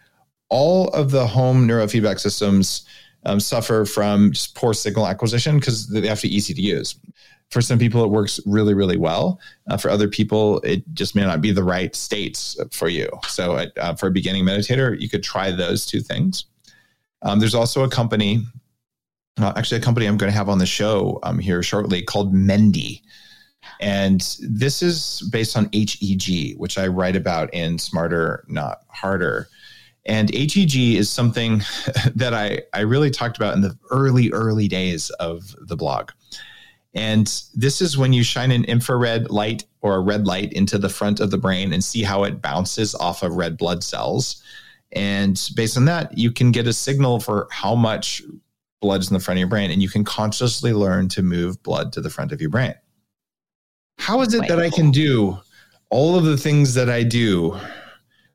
all 0.51 0.89
of 0.89 1.09
the 1.09 1.25
home 1.25 1.67
neurofeedback 1.67 2.19
systems 2.19 2.85
um, 3.25 3.39
suffer 3.39 3.85
from 3.85 4.33
just 4.33 4.53
poor 4.53 4.73
signal 4.73 5.07
acquisition 5.07 5.57
because 5.57 5.87
they 5.87 6.05
have 6.05 6.19
to 6.19 6.27
be 6.27 6.35
easy 6.35 6.53
to 6.53 6.61
use. 6.61 6.95
For 7.49 7.61
some 7.61 7.79
people, 7.79 8.03
it 8.03 8.09
works 8.09 8.39
really, 8.45 8.73
really 8.73 8.97
well. 8.97 9.39
Uh, 9.69 9.77
for 9.77 9.89
other 9.89 10.07
people, 10.07 10.59
it 10.59 10.83
just 10.93 11.15
may 11.15 11.23
not 11.23 11.41
be 11.41 11.51
the 11.51 11.63
right 11.63 11.95
states 11.95 12.57
for 12.71 12.87
you. 12.87 13.09
So, 13.27 13.67
uh, 13.77 13.95
for 13.95 14.07
a 14.07 14.11
beginning 14.11 14.45
meditator, 14.45 14.99
you 14.99 15.09
could 15.09 15.23
try 15.23 15.51
those 15.51 15.85
two 15.85 16.01
things. 16.01 16.45
Um, 17.23 17.39
there's 17.39 17.55
also 17.55 17.83
a 17.83 17.89
company, 17.89 18.45
uh, 19.39 19.53
actually, 19.55 19.77
a 19.77 19.83
company 19.83 20.05
I'm 20.05 20.17
going 20.17 20.31
to 20.31 20.37
have 20.37 20.49
on 20.49 20.57
the 20.57 20.65
show 20.65 21.19
um, 21.23 21.39
here 21.39 21.63
shortly 21.63 22.01
called 22.01 22.33
Mendi. 22.33 23.01
And 23.79 24.37
this 24.41 24.81
is 24.81 25.27
based 25.31 25.55
on 25.55 25.69
HEG, 25.73 26.57
which 26.57 26.77
I 26.77 26.87
write 26.87 27.15
about 27.15 27.53
in 27.53 27.77
Smarter, 27.77 28.43
Not 28.47 28.81
Harder. 28.89 29.47
And 30.05 30.33
HEG 30.33 30.75
is 30.75 31.09
something 31.09 31.59
that 32.15 32.33
I, 32.33 32.61
I 32.73 32.81
really 32.81 33.11
talked 33.11 33.37
about 33.37 33.55
in 33.55 33.61
the 33.61 33.77
early, 33.89 34.31
early 34.31 34.67
days 34.67 35.09
of 35.11 35.55
the 35.61 35.75
blog. 35.75 36.11
And 36.93 37.27
this 37.55 37.81
is 37.81 37.97
when 37.97 38.11
you 38.11 38.23
shine 38.23 38.51
an 38.51 38.65
infrared 38.65 39.29
light 39.29 39.63
or 39.81 39.95
a 39.95 40.01
red 40.01 40.27
light 40.27 40.51
into 40.53 40.77
the 40.77 40.89
front 40.89 41.19
of 41.19 41.31
the 41.31 41.37
brain 41.37 41.71
and 41.71 41.83
see 41.83 42.03
how 42.03 42.23
it 42.25 42.41
bounces 42.41 42.93
off 42.95 43.23
of 43.23 43.33
red 43.35 43.57
blood 43.57 43.83
cells. 43.83 44.43
And 44.91 45.41
based 45.55 45.77
on 45.77 45.85
that, 45.85 46.17
you 46.17 46.31
can 46.31 46.51
get 46.51 46.67
a 46.67 46.73
signal 46.73 47.21
for 47.21 47.47
how 47.49 47.75
much 47.75 48.21
blood's 48.81 49.09
in 49.09 49.13
the 49.13 49.19
front 49.19 49.37
of 49.37 49.39
your 49.39 49.47
brain, 49.47 49.71
and 49.71 49.81
you 49.81 49.89
can 49.89 50.03
consciously 50.03 50.73
learn 50.73 51.07
to 51.09 51.21
move 51.21 51.61
blood 51.63 51.93
to 51.93 52.01
the 52.01 52.09
front 52.09 52.31
of 52.31 52.41
your 52.41 52.49
brain. 52.49 52.73
How 53.99 54.21
is 54.21 54.33
it 54.33 54.47
that 54.47 54.59
I 54.59 54.69
can 54.69 54.91
do 54.91 55.37
all 55.91 56.17
of 56.17 56.23
the 56.23 56.37
things 56.37 56.73
that 56.73 56.89
I 56.89 57.03
do 57.03 57.59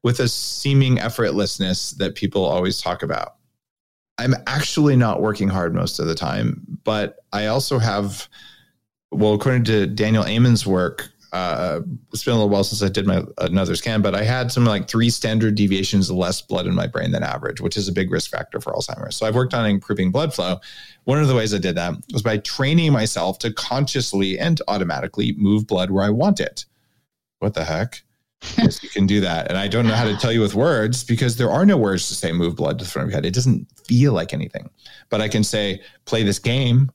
with 0.07 0.21
a 0.21 0.29
seeming 0.29 0.99
effortlessness 0.99 1.97
that 1.97 2.15
people 2.15 2.45
always 2.45 2.81
talk 2.81 3.03
about. 3.03 3.39
I'm 4.19 4.37
actually 4.47 4.95
not 4.95 5.21
working 5.21 5.49
hard 5.49 5.75
most 5.75 5.99
of 5.99 6.07
the 6.07 6.15
time, 6.15 6.65
but 6.85 7.17
I 7.33 7.47
also 7.47 7.81
have, 7.81 8.29
well, 9.11 9.35
according 9.35 9.65
to 9.65 9.89
Daniel 9.89 10.25
Amen's 10.25 10.65
work, 10.65 11.09
uh, 11.33 11.81
it's 12.13 12.25
been 12.25 12.35
a 12.35 12.37
little 12.37 12.49
while 12.49 12.65
since 12.65 12.83
I 12.83 12.89
did 12.89 13.07
my 13.07 13.23
another 13.39 13.75
scan, 13.75 14.03
but 14.03 14.15
I 14.15 14.23
had 14.23 14.51
some 14.53 14.65
like 14.65 14.89
three 14.89 15.11
standard 15.11 15.55
deviations 15.55 16.11
less 16.11 16.41
blood 16.41 16.67
in 16.67 16.75
my 16.75 16.87
brain 16.87 17.11
than 17.11 17.23
average, 17.23 17.61
which 17.61 17.77
is 17.77 17.89
a 17.89 17.93
big 17.93 18.11
risk 18.11 18.31
factor 18.31 18.61
for 18.61 18.73
Alzheimer's. 18.73 19.17
So 19.17 19.27
I've 19.27 19.35
worked 19.35 19.55
on 19.55 19.67
improving 19.67 20.11
blood 20.11 20.35
flow. 20.35 20.61
One 21.05 21.21
of 21.21 21.29
the 21.29 21.35
ways 21.35 21.55
I 21.55 21.59
did 21.59 21.77
that 21.77 21.95
was 22.13 22.23
by 22.23 22.39
training 22.39 22.93
myself 22.93 23.39
to 23.41 23.53
consciously 23.53 24.39
and 24.39 24.61
automatically 24.69 25.35
move 25.37 25.67
blood 25.67 25.91
where 25.91 26.05
I 26.05 26.11
want 26.11 26.41
it. 26.41 26.65
What 27.39 27.55
the 27.55 27.65
heck? 27.65 28.03
yes, 28.59 28.83
you 28.83 28.89
can 28.89 29.07
do 29.07 29.21
that. 29.21 29.49
And 29.49 29.59
I 29.59 29.67
don't 29.67 29.87
know 29.87 29.95
how 29.95 30.05
to 30.05 30.17
tell 30.17 30.33
you 30.33 30.41
with 30.41 30.55
words 30.55 31.05
because 31.05 31.37
there 31.37 31.51
are 31.51 31.65
no 31.65 31.77
words 31.77 32.09
to 32.09 32.15
say 32.15 32.33
move 32.33 32.57
blood 32.57 32.79
to 32.79 32.85
the 32.85 32.91
front 32.91 33.07
of 33.07 33.11
your 33.11 33.17
head. 33.17 33.27
It 33.27 33.35
doesn't 33.35 33.67
feel 33.87 34.13
like 34.13 34.33
anything. 34.33 34.69
But 35.09 35.21
I 35.21 35.29
can 35.29 35.43
say, 35.43 35.81
play 36.05 36.23
this 36.23 36.39
game 36.39 36.91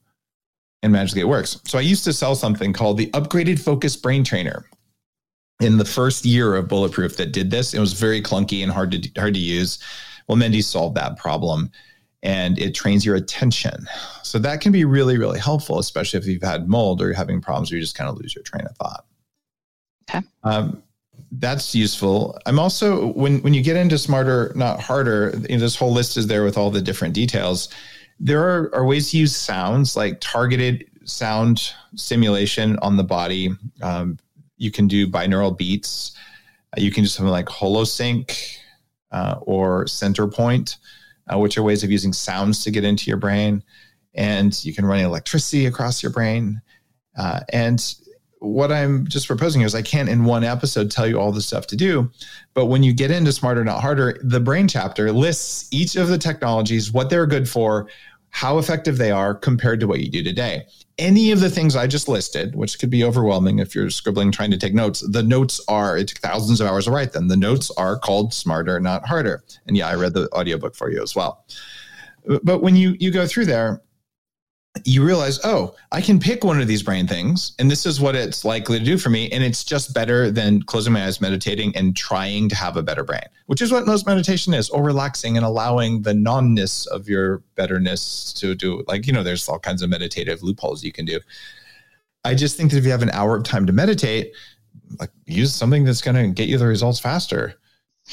and 0.83 0.91
magically 0.91 1.21
it 1.21 1.27
works. 1.27 1.59
So 1.65 1.77
I 1.77 1.81
used 1.81 2.03
to 2.05 2.13
sell 2.13 2.35
something 2.35 2.73
called 2.73 2.97
the 2.97 3.07
upgraded 3.11 3.59
focus 3.59 3.95
brain 3.95 4.23
trainer 4.23 4.65
in 5.61 5.77
the 5.77 5.85
first 5.85 6.25
year 6.25 6.55
of 6.55 6.67
bulletproof 6.67 7.17
that 7.17 7.31
did 7.31 7.51
this. 7.51 7.73
It 7.73 7.79
was 7.79 7.93
very 7.93 8.21
clunky 8.21 8.63
and 8.63 8.71
hard 8.71 8.91
to 8.91 9.09
hard 9.19 9.35
to 9.35 9.39
use. 9.39 9.79
Well, 10.27 10.37
Mendi 10.37 10.61
solved 10.61 10.95
that 10.95 11.17
problem 11.17 11.71
and 12.23 12.59
it 12.59 12.75
trains 12.75 13.05
your 13.05 13.15
attention. 13.15 13.87
So 14.23 14.39
that 14.39 14.61
can 14.61 14.71
be 14.71 14.85
really, 14.85 15.17
really 15.17 15.39
helpful, 15.39 15.79
especially 15.79 16.19
if 16.19 16.25
you've 16.25 16.43
had 16.43 16.67
mold 16.67 17.01
or 17.01 17.05
you're 17.05 17.15
having 17.15 17.41
problems 17.41 17.71
where 17.71 17.77
you 17.77 17.83
just 17.83 17.95
kind 17.95 18.09
of 18.09 18.17
lose 18.17 18.35
your 18.35 18.43
train 18.43 18.65
of 18.65 18.75
thought. 18.77 19.05
Okay. 20.09 20.25
Um, 20.43 20.83
that's 21.33 21.73
useful. 21.73 22.37
I'm 22.45 22.59
also 22.59 23.07
when 23.13 23.41
when 23.41 23.53
you 23.53 23.63
get 23.63 23.77
into 23.77 23.97
smarter, 23.97 24.51
not 24.55 24.81
harder. 24.81 25.31
You 25.47 25.55
know, 25.55 25.61
this 25.61 25.75
whole 25.75 25.93
list 25.93 26.17
is 26.17 26.27
there 26.27 26.43
with 26.43 26.57
all 26.57 26.71
the 26.71 26.81
different 26.81 27.13
details. 27.13 27.69
There 28.23 28.41
are, 28.41 28.69
are 28.75 28.85
ways 28.85 29.09
to 29.11 29.17
use 29.17 29.35
sounds 29.35 29.97
like 29.97 30.19
targeted 30.21 30.85
sound 31.05 31.73
stimulation 31.95 32.77
on 32.79 32.95
the 32.95 33.03
body. 33.03 33.49
Um, 33.81 34.19
you 34.57 34.69
can 34.69 34.87
do 34.87 35.07
binaural 35.07 35.57
beats. 35.57 36.15
Uh, 36.77 36.81
you 36.81 36.91
can 36.91 37.03
do 37.03 37.07
something 37.07 37.31
like 37.31 37.47
HoloSync 37.47 38.57
uh, 39.11 39.39
or 39.41 39.85
Centerpoint, 39.85 40.77
uh, 41.33 41.39
which 41.39 41.57
are 41.57 41.63
ways 41.63 41.83
of 41.83 41.89
using 41.89 42.13
sounds 42.13 42.63
to 42.63 42.69
get 42.69 42.83
into 42.83 43.09
your 43.09 43.17
brain. 43.17 43.63
And 44.13 44.63
you 44.63 44.73
can 44.73 44.85
run 44.85 44.99
electricity 44.99 45.65
across 45.65 46.03
your 46.03 46.11
brain. 46.11 46.61
Uh, 47.17 47.39
and 47.51 47.95
what 48.39 48.71
I'm 48.71 49.07
just 49.07 49.27
proposing 49.27 49.61
is 49.61 49.75
I 49.75 49.83
can't 49.83 50.09
in 50.09 50.25
one 50.25 50.43
episode 50.43 50.89
tell 50.89 51.07
you 51.07 51.19
all 51.19 51.31
the 51.31 51.41
stuff 51.41 51.67
to 51.67 51.75
do. 51.75 52.09
But 52.53 52.65
when 52.65 52.81
you 52.81 52.91
get 52.91 53.11
into 53.11 53.31
Smarter 53.31 53.63
Not 53.63 53.81
Harder, 53.81 54.19
the 54.23 54.39
brain 54.39 54.67
chapter 54.67 55.11
lists 55.11 55.67
each 55.71 55.95
of 55.95 56.07
the 56.07 56.17
technologies, 56.17 56.91
what 56.91 57.09
they're 57.09 57.27
good 57.27 57.47
for, 57.47 57.87
how 58.31 58.57
effective 58.57 58.97
they 58.97 59.11
are 59.11 59.35
compared 59.35 59.79
to 59.79 59.87
what 59.87 59.99
you 59.99 60.09
do 60.09 60.23
today. 60.23 60.65
Any 60.97 61.31
of 61.31 61.39
the 61.39 61.49
things 61.49 61.75
I 61.75 61.85
just 61.85 62.07
listed, 62.07 62.55
which 62.55 62.79
could 62.79 62.89
be 62.89 63.03
overwhelming 63.03 63.59
if 63.59 63.75
you're 63.75 63.89
scribbling 63.89 64.31
trying 64.31 64.51
to 64.51 64.57
take 64.57 64.73
notes, 64.73 65.01
the 65.07 65.23
notes 65.23 65.61
are, 65.67 65.97
it 65.97 66.07
took 66.07 66.19
thousands 66.19 66.61
of 66.61 66.67
hours 66.67 66.85
to 66.85 66.91
write 66.91 67.13
them. 67.13 67.27
The 67.27 67.37
notes 67.37 67.71
are 67.71 67.99
called 67.99 68.33
Smarter 68.33 68.79
Not 68.79 69.05
Harder. 69.05 69.43
And 69.67 69.75
yeah, 69.75 69.87
I 69.87 69.95
read 69.95 70.13
the 70.13 70.31
audiobook 70.33 70.75
for 70.75 70.89
you 70.91 71.01
as 71.01 71.15
well. 71.15 71.45
But 72.43 72.61
when 72.61 72.75
you 72.75 72.95
you 72.99 73.11
go 73.11 73.25
through 73.25 73.45
there, 73.45 73.81
you 74.85 75.05
realize, 75.05 75.39
oh, 75.43 75.75
I 75.91 75.99
can 75.99 76.19
pick 76.19 76.43
one 76.43 76.61
of 76.61 76.67
these 76.67 76.81
brain 76.81 77.05
things, 77.05 77.53
and 77.59 77.69
this 77.69 77.85
is 77.85 77.99
what 77.99 78.15
it's 78.15 78.45
likely 78.45 78.79
to 78.79 78.85
do 78.85 78.97
for 78.97 79.09
me. 79.09 79.29
And 79.29 79.43
it's 79.43 79.63
just 79.63 79.93
better 79.93 80.31
than 80.31 80.63
closing 80.63 80.93
my 80.93 81.05
eyes, 81.05 81.19
meditating, 81.19 81.75
and 81.75 81.95
trying 81.95 82.47
to 82.49 82.55
have 82.55 82.77
a 82.77 82.83
better 82.83 83.03
brain, 83.03 83.25
which 83.47 83.61
is 83.61 83.71
what 83.71 83.85
most 83.85 84.05
meditation 84.05 84.53
is, 84.53 84.69
or 84.69 84.83
relaxing 84.83 85.35
and 85.35 85.45
allowing 85.45 86.03
the 86.03 86.13
nonness 86.13 86.87
of 86.87 87.09
your 87.09 87.39
betterness 87.55 88.31
to 88.33 88.55
do. 88.55 88.83
Like, 88.87 89.07
you 89.07 89.13
know, 89.13 89.23
there's 89.23 89.47
all 89.49 89.59
kinds 89.59 89.81
of 89.81 89.89
meditative 89.89 90.41
loopholes 90.41 90.83
you 90.83 90.93
can 90.93 91.05
do. 91.05 91.19
I 92.23 92.33
just 92.33 92.55
think 92.55 92.71
that 92.71 92.77
if 92.77 92.85
you 92.85 92.91
have 92.91 93.01
an 93.01 93.11
hour 93.11 93.35
of 93.35 93.43
time 93.43 93.65
to 93.65 93.73
meditate, 93.73 94.33
like 94.99 95.11
use 95.25 95.53
something 95.53 95.83
that's 95.83 96.01
going 96.01 96.15
to 96.15 96.33
get 96.33 96.47
you 96.47 96.57
the 96.57 96.67
results 96.67 96.99
faster. 96.99 97.55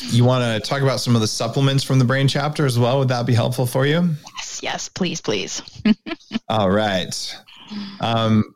You 0.01 0.25
want 0.25 0.45
to 0.45 0.69
talk 0.69 0.83
about 0.83 1.01
some 1.01 1.15
of 1.15 1.21
the 1.21 1.27
supplements 1.27 1.83
from 1.83 1.99
the 1.99 2.05
brain 2.05 2.29
chapter 2.29 2.65
as 2.65 2.79
well? 2.79 2.99
Would 3.01 3.09
that 3.09 3.27
be 3.27 3.35
helpful 3.35 3.67
for 3.67 3.87
you? 3.87 4.11
Yes, 4.37 4.61
yes, 4.63 4.89
please, 4.89 5.21
please. 5.21 5.63
All 6.49 6.71
right. 6.71 7.37
Um, 8.01 8.55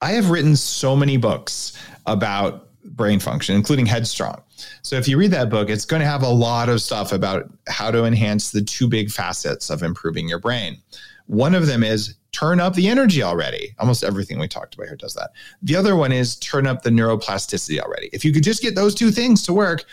I 0.00 0.12
have 0.12 0.30
written 0.30 0.56
so 0.56 0.96
many 0.96 1.16
books 1.16 1.78
about 2.06 2.68
brain 2.84 3.20
function, 3.20 3.54
including 3.54 3.86
Headstrong. 3.86 4.42
So 4.82 4.96
if 4.96 5.08
you 5.08 5.18
read 5.18 5.30
that 5.32 5.50
book, 5.50 5.70
it's 5.70 5.84
going 5.84 6.00
to 6.00 6.06
have 6.06 6.22
a 6.22 6.28
lot 6.28 6.68
of 6.68 6.80
stuff 6.80 7.12
about 7.12 7.50
how 7.68 7.90
to 7.90 8.04
enhance 8.04 8.50
the 8.50 8.62
two 8.62 8.88
big 8.88 9.10
facets 9.10 9.70
of 9.70 9.82
improving 9.82 10.28
your 10.28 10.38
brain. 10.38 10.78
One 11.26 11.54
of 11.54 11.66
them 11.66 11.82
is 11.82 12.14
turn 12.32 12.60
up 12.60 12.74
the 12.74 12.88
energy 12.88 13.22
already. 13.22 13.74
Almost 13.78 14.04
everything 14.04 14.38
we 14.38 14.48
talked 14.48 14.74
about 14.74 14.88
here 14.88 14.96
does 14.96 15.14
that. 15.14 15.30
The 15.62 15.76
other 15.76 15.96
one 15.96 16.12
is 16.12 16.36
turn 16.36 16.66
up 16.66 16.82
the 16.82 16.90
neuroplasticity 16.90 17.78
already. 17.78 18.08
If 18.12 18.24
you 18.24 18.32
could 18.32 18.44
just 18.44 18.62
get 18.62 18.74
those 18.74 18.94
two 18.94 19.10
things 19.10 19.42
to 19.42 19.52
work, 19.52 19.84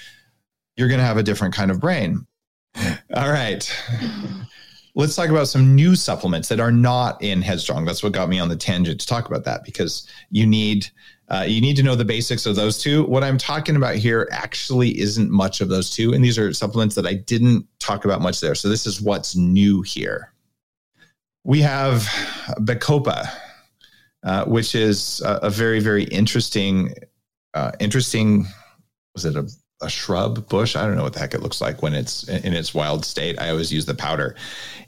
you're 0.79 0.87
going 0.87 0.99
to 0.99 1.05
have 1.05 1.17
a 1.17 1.23
different 1.23 1.53
kind 1.53 1.71
of 1.71 1.81
brain. 1.81 2.25
All 3.13 3.29
right. 3.29 3.69
let's 4.95 5.13
talk 5.13 5.27
about 5.27 5.49
some 5.49 5.75
new 5.75 5.93
supplements 5.93 6.47
that 6.47 6.61
are 6.61 6.71
not 6.71 7.21
in 7.21 7.41
Headstrong. 7.41 7.83
That's 7.83 8.01
what 8.01 8.13
got 8.13 8.29
me 8.29 8.39
on 8.39 8.47
the 8.47 8.55
tangent 8.55 9.01
to 9.01 9.05
talk 9.05 9.27
about 9.27 9.43
that 9.43 9.65
because 9.65 10.07
you 10.31 10.47
need 10.47 10.87
uh, 11.27 11.45
you 11.47 11.61
need 11.61 11.75
to 11.75 11.83
know 11.83 11.95
the 11.95 12.05
basics 12.05 12.45
of 12.45 12.55
those 12.55 12.81
two. 12.81 13.03
What 13.03 13.23
I'm 13.23 13.37
talking 13.37 13.75
about 13.75 13.97
here 13.97 14.27
actually 14.31 14.99
isn't 14.99 15.29
much 15.29 15.61
of 15.61 15.69
those 15.69 15.91
two, 15.91 16.13
and 16.13 16.23
these 16.23 16.39
are 16.39 16.51
supplements 16.53 16.95
that 16.95 17.05
I 17.05 17.13
didn't 17.13 17.67
talk 17.77 18.03
about 18.03 18.21
much 18.21 18.39
there. 18.39 18.55
So 18.55 18.67
this 18.67 18.87
is 18.87 18.99
what's 18.99 19.35
new 19.35 19.83
here. 19.83 20.33
We 21.43 21.61
have 21.61 22.01
Bacopa, 22.61 23.29
uh, 24.23 24.45
which 24.45 24.73
is 24.73 25.21
a, 25.21 25.35
a, 25.43 25.49
very 25.49 25.81
very 25.81 26.05
interesting 26.05 26.93
uh, 27.53 27.73
interesting. 27.79 28.47
Was 29.13 29.25
it 29.25 29.35
a 29.35 29.47
a 29.81 29.89
shrub 29.89 30.47
bush. 30.49 30.75
I 30.75 30.85
don't 30.85 30.95
know 30.95 31.03
what 31.03 31.13
the 31.13 31.19
heck 31.19 31.33
it 31.33 31.41
looks 31.41 31.61
like 31.61 31.81
when 31.81 31.93
it's 31.93 32.23
in 32.27 32.53
its 32.53 32.73
wild 32.73 33.05
state. 33.05 33.39
I 33.39 33.49
always 33.49 33.71
use 33.71 33.85
the 33.85 33.95
powder. 33.95 34.35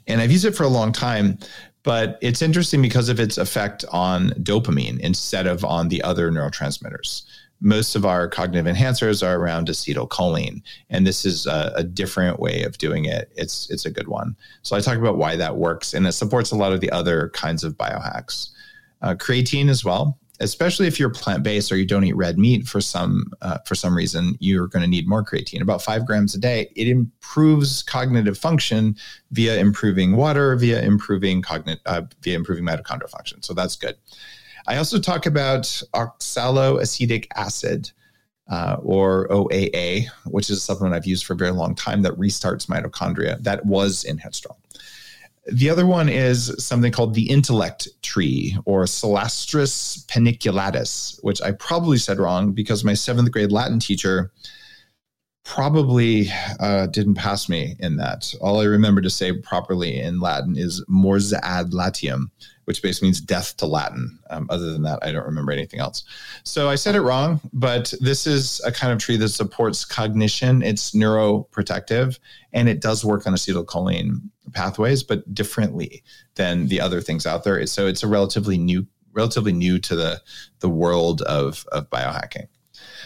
And 0.06 0.20
I've 0.20 0.30
used 0.30 0.44
it 0.44 0.54
for 0.54 0.64
a 0.64 0.68
long 0.68 0.92
time, 0.92 1.38
but 1.82 2.18
it's 2.20 2.42
interesting 2.42 2.82
because 2.82 3.08
of 3.08 3.18
its 3.18 3.38
effect 3.38 3.84
on 3.90 4.30
dopamine 4.30 5.00
instead 5.00 5.46
of 5.46 5.64
on 5.64 5.88
the 5.88 6.02
other 6.02 6.30
neurotransmitters. 6.30 7.22
Most 7.60 7.94
of 7.94 8.04
our 8.04 8.28
cognitive 8.28 8.66
enhancers 8.74 9.26
are 9.26 9.38
around 9.38 9.68
acetylcholine, 9.68 10.62
and 10.90 11.06
this 11.06 11.24
is 11.24 11.46
a, 11.46 11.72
a 11.76 11.84
different 11.84 12.40
way 12.40 12.64
of 12.64 12.76
doing 12.76 13.04
it. 13.04 13.32
It's 13.36 13.70
it's 13.70 13.84
a 13.84 13.90
good 13.90 14.08
one. 14.08 14.34
So 14.62 14.74
I 14.74 14.80
talk 14.80 14.98
about 14.98 15.16
why 15.16 15.36
that 15.36 15.56
works, 15.56 15.94
and 15.94 16.04
it 16.04 16.12
supports 16.12 16.50
a 16.50 16.56
lot 16.56 16.72
of 16.72 16.80
the 16.80 16.90
other 16.90 17.28
kinds 17.30 17.62
of 17.62 17.78
biohacks. 17.78 18.50
Uh, 19.00 19.14
creatine 19.14 19.68
as 19.68 19.84
well 19.84 20.18
especially 20.40 20.86
if 20.86 20.98
you're 20.98 21.10
plant 21.10 21.42
based 21.42 21.70
or 21.70 21.76
you 21.76 21.86
don't 21.86 22.04
eat 22.04 22.16
red 22.16 22.38
meat 22.38 22.66
for 22.66 22.80
some 22.80 23.32
uh, 23.42 23.58
for 23.66 23.74
some 23.74 23.96
reason, 23.96 24.36
you're 24.40 24.66
going 24.66 24.82
to 24.82 24.88
need 24.88 25.08
more 25.08 25.24
creatine. 25.24 25.60
About 25.60 25.82
five 25.82 26.06
grams 26.06 26.34
a 26.34 26.38
day. 26.38 26.70
It 26.74 26.88
improves 26.88 27.82
cognitive 27.82 28.38
function 28.38 28.96
via 29.30 29.56
improving 29.58 30.16
water, 30.16 30.56
via 30.56 30.82
improving 30.82 31.42
cognitive, 31.42 31.82
uh, 31.86 32.02
via 32.22 32.34
improving 32.34 32.64
mitochondrial 32.64 33.10
function. 33.10 33.42
So 33.42 33.54
that's 33.54 33.76
good. 33.76 33.96
I 34.66 34.76
also 34.76 34.98
talk 35.00 35.26
about 35.26 35.62
oxaloacetic 35.94 37.26
acid. 37.36 37.90
Uh, 38.50 38.76
or 38.82 39.28
OAA, 39.28 40.08
which 40.26 40.50
is 40.50 40.58
a 40.58 40.60
supplement 40.60 40.94
I've 40.94 41.06
used 41.06 41.24
for 41.24 41.32
a 41.32 41.36
very 41.36 41.52
long 41.52 41.74
time 41.74 42.02
that 42.02 42.12
restarts 42.14 42.66
mitochondria. 42.66 43.40
That 43.42 43.64
was 43.64 44.04
in 44.04 44.18
Headstrong. 44.18 44.56
The 45.46 45.70
other 45.70 45.86
one 45.86 46.08
is 46.08 46.54
something 46.64 46.92
called 46.92 47.14
the 47.14 47.28
intellect 47.28 47.88
tree 48.02 48.56
or 48.64 48.84
Celastrus 48.84 50.06
paniculatus, 50.06 51.18
which 51.22 51.42
I 51.42 51.50
probably 51.52 51.98
said 51.98 52.18
wrong 52.18 52.52
because 52.52 52.84
my 52.84 52.94
seventh 52.94 53.32
grade 53.32 53.50
Latin 53.50 53.80
teacher 53.80 54.30
probably 55.44 56.28
uh, 56.60 56.86
didn't 56.86 57.14
pass 57.14 57.48
me 57.48 57.74
in 57.80 57.96
that. 57.96 58.32
All 58.40 58.60
I 58.60 58.64
remember 58.64 59.00
to 59.00 59.10
say 59.10 59.32
properly 59.32 59.98
in 59.98 60.20
Latin 60.20 60.56
is 60.56 60.84
mors 60.86 61.32
ad 61.32 61.74
latium, 61.74 62.30
which 62.72 62.80
basically 62.80 63.08
means 63.08 63.20
death 63.20 63.54
to 63.58 63.66
Latin. 63.66 64.18
Um, 64.30 64.46
other 64.48 64.72
than 64.72 64.80
that, 64.84 64.98
I 65.02 65.12
don't 65.12 65.26
remember 65.26 65.52
anything 65.52 65.78
else. 65.78 66.04
So 66.42 66.70
I 66.70 66.74
said 66.74 66.94
it 66.94 67.02
wrong, 67.02 67.38
but 67.52 67.92
this 68.00 68.26
is 68.26 68.62
a 68.64 68.72
kind 68.72 68.94
of 68.94 68.98
tree 68.98 69.18
that 69.18 69.28
supports 69.28 69.84
cognition. 69.84 70.62
It's 70.62 70.92
neuroprotective 70.92 72.18
and 72.54 72.70
it 72.70 72.80
does 72.80 73.04
work 73.04 73.26
on 73.26 73.34
acetylcholine 73.34 74.22
pathways, 74.54 75.02
but 75.02 75.34
differently 75.34 76.02
than 76.36 76.68
the 76.68 76.80
other 76.80 77.02
things 77.02 77.26
out 77.26 77.44
there. 77.44 77.66
So 77.66 77.86
it's 77.86 78.02
a 78.02 78.08
relatively 78.08 78.56
new, 78.56 78.86
relatively 79.12 79.52
new 79.52 79.78
to 79.80 79.94
the 79.94 80.22
the 80.60 80.70
world 80.70 81.20
of 81.22 81.66
of 81.72 81.90
biohacking. 81.90 82.48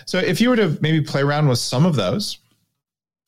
So 0.04 0.18
if 0.18 0.40
you 0.40 0.50
were 0.50 0.56
to 0.56 0.78
maybe 0.80 1.00
play 1.00 1.22
around 1.22 1.48
with 1.48 1.58
some 1.58 1.84
of 1.84 1.96
those, 1.96 2.38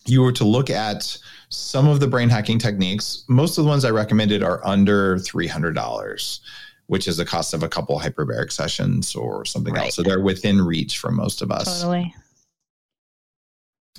you 0.07 0.23
were 0.23 0.33
to 0.35 0.45
look 0.45 0.71
at 0.71 1.19
some 1.49 1.89
of 1.89 2.01
the 2.01 2.07
brain 2.07 2.29
hacking 2.29 2.59
techniques. 2.59 3.25
Most 3.29 3.59
of 3.59 3.65
the 3.65 3.71
ones 3.71 3.85
I 3.85 3.91
recommended 3.91 4.43
are 4.43 4.65
under 4.67 5.17
$300, 5.17 6.41
which 6.87 7.09
is 7.09 7.17
the 7.17 7.25
cost 7.25 7.55
of 7.55 7.63
a 7.63 7.69
couple 7.69 7.99
hyperbaric 7.99 8.53
sessions 8.53 9.15
or 9.15 9.45
something 9.45 9.75
right. 9.75 9.85
else. 9.85 9.95
So 9.95 10.03
they're 10.03 10.21
within 10.21 10.61
reach 10.61 10.99
for 10.99 11.11
most 11.11 11.43
of 11.43 11.51
us. 11.51 11.81
Totally. 11.81 12.15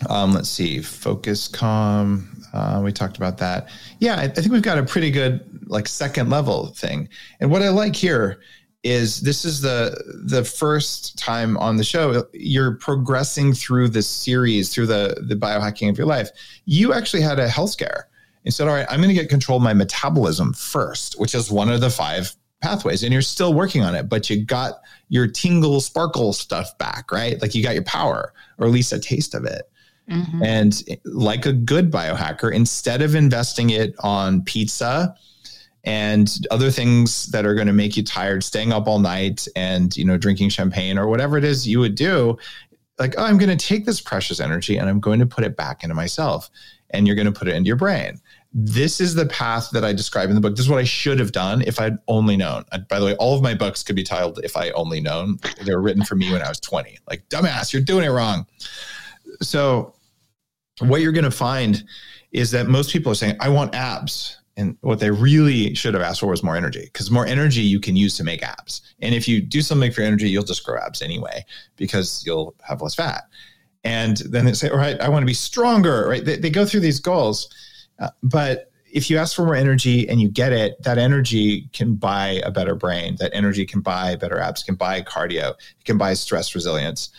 Um, 0.08 0.34
let's 0.34 0.50
see, 0.50 0.78
FocusCalm. 0.78 2.26
Uh, 2.54 2.82
we 2.84 2.92
talked 2.92 3.18
about 3.18 3.38
that. 3.40 3.70
Yeah, 4.00 4.16
I, 4.16 4.24
I 4.24 4.28
think 4.28 4.52
we've 4.52 4.62
got 4.62 4.78
a 4.78 4.84
pretty 4.84 5.12
good 5.12 5.46
like 5.68 5.88
second 5.88 6.30
level 6.30 6.68
thing. 6.68 7.10
And 7.40 7.52
what 7.52 7.62
I 7.62 7.70
like 7.70 7.96
here 7.96 8.40
is 8.84 9.22
this 9.22 9.44
is 9.44 9.62
the 9.62 10.24
the 10.26 10.44
first 10.44 11.18
time 11.18 11.58
on 11.58 11.76
the 11.76 11.84
show 11.84 12.24
you're 12.34 12.76
progressing 12.76 13.54
through 13.54 13.90
this 13.90 14.08
series 14.08 14.74
through 14.74 14.88
the 14.88 15.22
the 15.28 15.36
biohacking 15.36 15.90
of 15.90 15.98
your 15.98 16.08
life. 16.08 16.30
You 16.66 16.94
actually 16.94 17.22
had 17.22 17.40
a 17.40 17.50
health 17.50 17.72
scare 17.72 18.08
and 18.46 18.54
said 18.54 18.68
all 18.68 18.74
right 18.74 18.88
i'm 18.90 19.02
going 19.02 19.10
to 19.10 19.22
get 19.22 19.30
control 19.30 19.58
of 19.58 19.64
my 19.64 19.74
metabolism 19.74 20.54
first 20.54 21.20
which 21.20 21.36
is 21.36 21.52
one 21.52 21.70
of 21.70 21.82
the 21.82 21.90
five 21.90 22.34
pathways 22.62 23.04
and 23.04 23.14
you're 23.14 23.22
still 23.22 23.54
working 23.54 23.84
on 23.84 23.96
it 23.96 24.10
but 24.10 24.30
you 24.30 24.44
got 24.44 24.82
your 25.10 25.28
tingle 25.28 25.82
sparkle 25.82 26.34
stuff 26.34 26.78
back 26.78 27.12
right? 27.12 27.42
Like 27.42 27.56
you 27.56 27.64
got 27.64 27.74
your 27.74 27.84
power 27.84 28.34
or 28.58 28.68
at 28.68 28.72
least 28.72 28.94
a 28.94 29.00
taste 29.00 29.34
of 29.36 29.46
it. 29.46 29.70
Mm-hmm. 30.10 30.42
and 30.42 30.84
like 31.06 31.46
a 31.46 31.54
good 31.54 31.92
biohacker 31.92 32.52
instead 32.52 33.04
of 33.04 33.14
investing 33.14 33.70
it 33.70 33.94
on 34.00 34.42
pizza 34.42 35.16
and 35.90 36.46
other 36.52 36.70
things 36.70 37.26
that 37.32 37.48
are 37.48 37.56
going 37.56 37.66
to 37.66 37.74
make 37.74 37.98
you 37.98 38.04
tired 38.04 38.44
staying 38.44 38.72
up 38.72 38.88
all 38.88 39.00
night 39.00 39.48
and 39.56 39.98
you 39.98 40.06
know 40.06 40.18
drinking 40.18 40.50
champagne 40.50 41.00
or 41.00 41.08
whatever 41.08 41.36
it 41.36 41.44
is 41.44 41.68
you 41.68 41.80
would 41.80 41.96
do 41.96 42.38
like 43.00 43.16
oh 43.18 43.24
i'm 43.24 43.40
going 43.40 43.50
to 43.50 43.68
take 43.68 43.86
this 43.86 44.00
precious 44.00 44.40
energy 44.40 44.78
and 44.78 44.88
i'm 44.88 45.00
going 45.00 45.20
to 45.20 45.26
put 45.26 45.44
it 45.44 45.58
back 45.58 45.84
into 45.84 45.96
myself 45.96 46.52
and 46.92 47.08
you're 47.08 47.16
going 47.16 47.32
to 47.32 47.32
put 47.32 47.48
it 47.48 47.56
into 47.56 47.68
your 47.68 47.76
brain. 47.76 48.20
This 48.52 49.00
is 49.00 49.14
the 49.14 49.28
path 49.28 49.70
that 49.72 49.86
i 49.86 49.94
describe 49.94 50.30
in 50.30 50.36
the 50.36 50.42
book. 50.42 50.56
This 50.56 50.66
is 50.66 50.70
what 50.70 50.80
i 50.80 50.84
should 50.84 51.20
have 51.20 51.32
done 51.32 51.62
if 51.62 51.80
i'd 51.80 51.98
only 52.08 52.36
known. 52.36 52.66
By 52.88 53.00
the 53.00 53.06
way 53.06 53.16
all 53.16 53.36
of 53.36 53.44
my 53.44 53.54
books 53.54 53.84
could 53.84 53.96
be 53.96 54.04
titled 54.04 54.40
if 54.44 54.58
i 54.58 54.72
only 54.72 55.00
known. 55.00 55.38
They 55.64 55.74
were 55.74 55.82
written 55.82 56.04
for 56.04 56.16
me 56.16 56.32
when 56.32 56.42
i 56.42 56.50
was 56.50 56.60
20 56.60 56.98
like 57.10 57.28
dumbass 57.30 57.72
you're 57.74 57.82
doing 57.82 58.06
it 58.06 58.10
wrong. 58.10 58.48
So 59.42 59.94
what 60.80 61.02
you're 61.02 61.12
going 61.12 61.26
to 61.26 61.32
find 61.32 61.84
is 62.32 62.52
that 62.52 62.68
most 62.68 62.92
people 62.92 63.12
are 63.12 63.16
saying 63.16 63.36
i 63.40 63.50
want 63.50 63.76
abs 63.76 64.39
and 64.60 64.78
what 64.82 65.00
they 65.00 65.10
really 65.10 65.74
should 65.74 65.94
have 65.94 66.04
asked 66.04 66.20
for 66.20 66.28
was 66.28 66.44
more 66.44 66.58
energy 66.58 66.90
because 66.92 67.10
more 67.10 67.26
energy 67.26 67.62
you 67.62 67.80
can 67.80 67.96
use 67.96 68.18
to 68.18 68.26
make 68.26 68.44
abs. 68.44 68.82
And 69.02 69.16
if 69.16 69.26
you 69.26 69.42
do 69.42 69.62
something 69.62 69.92
for 69.92 70.02
energy, 70.02 70.30
you'll 70.30 70.44
just 70.44 70.66
grow 70.66 70.78
abs 70.78 71.02
anyway 71.02 71.46
because 71.78 72.24
you'll 72.26 72.54
have 72.68 72.82
less 72.82 72.94
fat. 72.94 73.24
And 73.86 74.18
then 74.18 74.44
they 74.44 74.52
say, 74.52 74.70
all 74.70 74.78
right, 74.78 75.00
I 75.00 75.08
want 75.08 75.24
to 75.24 75.28
be 75.28 75.34
stronger, 75.34 76.08
right? 76.10 76.26
They, 76.26 76.36
they 76.36 76.50
go 76.50 76.66
through 76.66 76.82
these 76.82 77.00
goals. 77.00 77.48
Uh, 78.00 78.10
but 78.22 78.72
if 78.92 79.10
you 79.10 79.18
ask 79.18 79.34
for 79.34 79.46
more 79.46 79.56
energy 79.56 80.10
and 80.10 80.20
you 80.20 80.28
get 80.28 80.52
it, 80.52 80.84
that 80.84 80.98
energy 80.98 81.70
can 81.72 81.96
buy 81.96 82.42
a 82.44 82.52
better 82.52 82.76
brain. 82.76 83.16
That 83.20 83.32
energy 83.34 83.66
can 83.66 83.80
buy 83.80 84.18
better 84.18 84.40
abs, 84.40 84.62
can 84.62 84.76
buy 84.76 85.02
cardio, 85.04 85.52
it 85.52 85.86
can 85.86 85.98
buy 85.98 86.16
stress 86.16 86.54
resilience. 86.54 87.12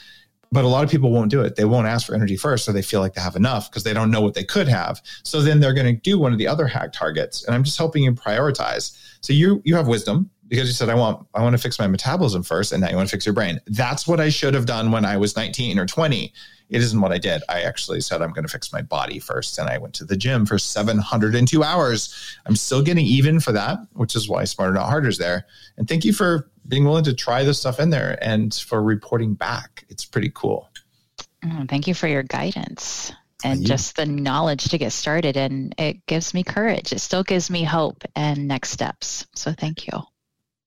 But 0.53 0.65
a 0.65 0.69
lot 0.69 0.83
of 0.83 0.91
people 0.91 1.13
won't 1.13 1.31
do 1.31 1.43
it. 1.43 1.55
They 1.55 1.65
won't 1.65 1.87
ask 1.87 2.07
for 2.07 2.15
energy 2.15 2.37
first, 2.37 2.65
so 2.65 2.73
they 2.73 2.83
feel 2.83 3.01
like 3.01 3.15
they 3.15 3.21
have 3.21 3.37
enough 3.37 3.71
because 3.71 3.85
they 3.85 3.93
don't 3.93 4.11
know 4.11 4.21
what 4.21 4.35
they 4.35 4.43
could 4.43 4.67
have. 4.67 5.01
So 5.23 5.43
then 5.43 5.61
they're 5.61 5.75
going 5.75 5.95
to 5.95 6.01
do 6.01 6.19
one 6.19 6.33
of 6.33 6.39
the 6.39 6.49
other 6.49 6.67
hack 6.67 6.93
targets. 6.93 7.45
And 7.45 7.55
I'm 7.55 7.63
just 7.63 7.79
helping 7.79 8.03
you 8.03 8.13
prioritize. 8.13 8.97
So 9.21 9.33
you 9.33 9.63
you 9.65 9.77
have 9.77 9.87
wisdom 9.87 10.29
because 10.49 10.67
you 10.67 10.75
said 10.75 10.89
I 10.89 10.95
want 10.95 11.25
I 11.35 11.43
want 11.43 11.55
to 11.55 11.63
fix 11.63 11.79
my 11.79 11.87
metabolism 11.87 12.43
first, 12.43 12.73
and 12.73 12.81
now 12.81 12.91
you 12.91 12.97
want 12.97 13.09
to 13.09 13.15
fix 13.15 13.25
your 13.25 13.35
brain. 13.35 13.61
That's 13.67 14.09
what 14.09 14.19
I 14.19 14.29
should 14.29 14.55
have 14.55 14.67
done 14.67 14.91
when 14.91 15.05
I 15.05 15.17
was 15.17 15.37
19 15.37 15.79
or 15.79 15.87
20 15.87 16.33
it 16.71 16.81
isn't 16.81 17.01
what 17.01 17.13
I 17.13 17.19
did. 17.19 17.43
I 17.49 17.63
actually 17.63 18.01
said 18.01 18.23
I'm 18.23 18.31
going 18.31 18.47
to 18.47 18.51
fix 18.51 18.73
my 18.73 18.81
body 18.81 19.19
first, 19.19 19.59
and 19.59 19.69
I 19.69 19.79
went 19.79 19.93
to 19.95 20.05
the 20.05 20.17
gym 20.17 20.47
for 20.47 20.57
702 20.57 21.63
hours. 21.63 22.37
I'm 22.47 22.57
still 22.57 22.81
getting 22.81 23.05
even 23.05 23.41
for 23.41 23.53
that, 23.53 23.79
which 23.95 24.15
is 24.15 24.29
why 24.29 24.45
Smarter 24.45 24.75
Not 24.75 24.87
Harder 24.87 25.09
is 25.09 25.19
there. 25.19 25.47
And 25.77 25.89
thank 25.89 26.05
you 26.05 26.13
for 26.13 26.50
being 26.71 26.85
willing 26.85 27.05
to 27.05 27.15
try 27.15 27.45
this 27.45 27.59
stuff 27.59 27.81
in 27.81 27.91
there 27.91 28.19
and 28.23 28.55
for 28.55 28.83
reporting 28.83 29.35
back. 29.35 29.85
It's 29.89 30.05
pretty 30.05 30.33
cool. 30.35 30.71
Oh, 31.45 31.65
thank 31.69 31.87
you 31.87 31.95
for 31.95 32.07
your 32.07 32.23
guidance 32.23 33.13
and 33.45 33.65
just 33.65 33.97
the 33.97 34.07
knowledge 34.07 34.65
to 34.69 34.79
get 34.79 34.93
started. 34.93 35.37
And 35.37 35.75
it 35.79 36.07
gives 36.07 36.33
me 36.33 36.45
courage. 36.45 36.93
It 36.93 37.01
still 37.01 37.23
gives 37.23 37.51
me 37.51 37.65
hope 37.65 38.05
and 38.15 38.47
next 38.47 38.71
steps. 38.71 39.27
So 39.35 39.53
thank 39.53 39.87
you. 39.87 40.01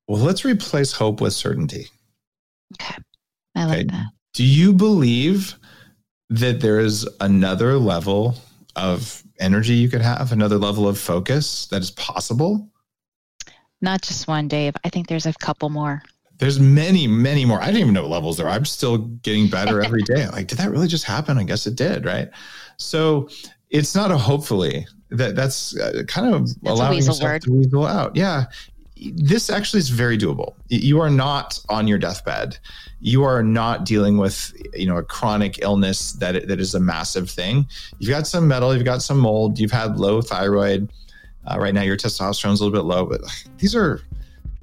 Well, 0.08 0.22
let's 0.22 0.44
replace 0.44 0.92
hope 0.92 1.22
with 1.22 1.34
certainty. 1.34 1.88
Okay. 2.74 2.96
I 3.56 3.66
like 3.66 3.78
okay. 3.78 3.88
that. 3.88 4.08
Do 4.34 4.44
you 4.44 4.74
believe 4.74 5.56
that 6.30 6.60
there 6.60 6.80
is 6.80 7.08
another 7.22 7.78
level 7.78 8.36
of 8.76 9.24
energy 9.40 9.76
you 9.76 9.90
could 9.90 10.02
have, 10.02 10.32
another 10.32 10.58
level 10.58 10.88
of 10.88 10.98
focus 10.98 11.68
that 11.68 11.82
is 11.82 11.92
possible? 11.92 12.68
Not 13.84 14.02
just 14.02 14.30
one, 14.30 14.48
Dave. 14.48 14.76
I 14.86 14.90
think 14.90 15.10
there's 15.10 15.26
a 15.26 15.34
couple 15.34 15.70
more. 15.70 16.02
There's 16.38 16.58
many, 16.58 17.06
many 17.06 17.44
more. 17.44 17.62
I 17.62 17.66
didn't 17.66 17.82
even 17.82 17.94
know 17.94 18.04
what 18.04 18.12
levels 18.12 18.38
there. 18.38 18.48
I'm 18.48 18.64
still 18.64 18.98
getting 18.98 19.50
better 19.50 19.84
every 19.84 20.02
day. 20.06 20.26
Like, 20.30 20.48
did 20.48 20.58
that 20.60 20.72
really 20.72 20.88
just 20.88 21.04
happen? 21.04 21.38
I 21.38 21.44
guess 21.44 21.68
it 21.68 21.76
did, 21.76 22.06
right? 22.06 22.30
So 22.78 23.28
it's 23.70 23.94
not 23.94 24.10
a 24.10 24.18
hopefully 24.18 24.88
that 25.10 25.36
that's 25.36 25.78
uh, 25.78 26.04
kind 26.08 26.34
of 26.34 26.48
that's 26.62 26.80
allowing 26.80 26.96
yourself 27.00 27.22
word. 27.22 27.42
to 27.42 27.52
weasel 27.52 27.86
out. 27.86 28.16
Yeah, 28.16 28.46
this 28.96 29.50
actually 29.50 29.80
is 29.80 29.90
very 29.90 30.18
doable. 30.18 30.56
You 30.70 31.02
are 31.02 31.10
not 31.10 31.60
on 31.68 31.86
your 31.86 31.98
deathbed. 31.98 32.58
You 33.02 33.24
are 33.24 33.44
not 33.44 33.84
dealing 33.84 34.18
with 34.18 34.54
you 34.74 34.86
know 34.86 34.96
a 34.96 35.04
chronic 35.04 35.60
illness 35.62 36.14
that 36.14 36.48
that 36.48 36.60
is 36.62 36.74
a 36.74 36.80
massive 36.80 37.30
thing. 37.30 37.68
You've 38.00 38.12
got 38.12 38.28
some 38.28 38.48
metal, 38.48 38.74
you've 38.74 38.86
got 38.86 39.02
some 39.02 39.20
mold, 39.20 39.60
you've 39.60 39.72
had 39.72 39.98
low 39.98 40.22
thyroid. 40.22 40.90
Uh, 41.46 41.60
right 41.60 41.74
now, 41.74 41.82
your 41.82 41.98
testosterone's 41.98 42.62
a 42.62 42.66
little 42.66 42.78
bit 42.78 42.86
low, 42.86 43.06
but 43.06 43.22
these 43.58 43.76
are. 43.76 44.02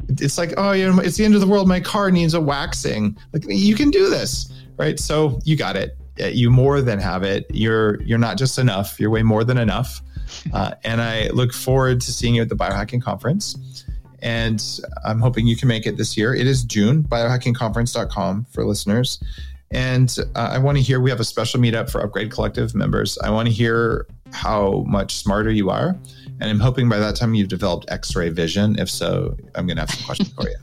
It's 0.08 0.38
like, 0.38 0.54
oh, 0.56 0.72
you 0.72 0.90
know, 0.90 1.00
it's 1.00 1.16
the 1.16 1.24
end 1.24 1.34
of 1.34 1.40
the 1.40 1.46
world. 1.46 1.68
My 1.68 1.78
car 1.78 2.10
needs 2.10 2.34
a 2.34 2.40
waxing. 2.40 3.16
Like 3.32 3.44
you 3.46 3.76
can 3.76 3.90
do 3.90 4.10
this, 4.10 4.52
right? 4.76 4.98
So 4.98 5.38
you 5.44 5.56
got 5.56 5.76
it. 5.76 5.96
You 6.18 6.50
more 6.50 6.80
than 6.80 6.98
have 6.98 7.22
it. 7.22 7.46
You're 7.50 8.02
you're 8.02 8.18
not 8.18 8.36
just 8.36 8.58
enough. 8.58 8.98
You're 8.98 9.10
way 9.10 9.22
more 9.22 9.44
than 9.44 9.58
enough. 9.58 10.00
Uh, 10.52 10.72
and 10.84 11.02
I 11.02 11.28
look 11.30 11.52
forward 11.52 12.00
to 12.02 12.12
seeing 12.12 12.36
you 12.36 12.42
at 12.42 12.48
the 12.48 12.54
Biohacking 12.54 13.02
Conference. 13.02 13.84
And 14.22 14.62
I'm 15.04 15.20
hoping 15.20 15.46
you 15.46 15.56
can 15.56 15.68
make 15.68 15.86
it 15.86 15.96
this 15.96 16.16
year. 16.16 16.34
It 16.34 16.46
is 16.46 16.62
June, 16.62 17.02
biohackingconference.com 17.02 18.46
for 18.50 18.64
listeners. 18.64 19.22
And 19.70 20.14
uh, 20.34 20.50
I 20.52 20.58
want 20.58 20.78
to 20.78 20.82
hear, 20.82 21.00
we 21.00 21.10
have 21.10 21.20
a 21.20 21.24
special 21.24 21.60
meetup 21.60 21.90
for 21.90 22.00
Upgrade 22.00 22.30
Collective 22.30 22.74
members. 22.74 23.16
I 23.18 23.30
want 23.30 23.48
to 23.48 23.54
hear 23.54 24.06
how 24.32 24.84
much 24.86 25.16
smarter 25.16 25.50
you 25.50 25.70
are. 25.70 25.96
And 26.40 26.48
I'm 26.48 26.60
hoping 26.60 26.88
by 26.88 26.98
that 26.98 27.16
time 27.16 27.34
you've 27.34 27.48
developed 27.48 27.90
x 27.90 28.16
ray 28.16 28.30
vision. 28.30 28.78
If 28.78 28.88
so, 28.88 29.36
I'm 29.54 29.66
going 29.66 29.76
to 29.76 29.82
have 29.82 29.90
some 29.90 30.04
questions 30.06 30.32
for 30.32 30.48
you. 30.48 30.56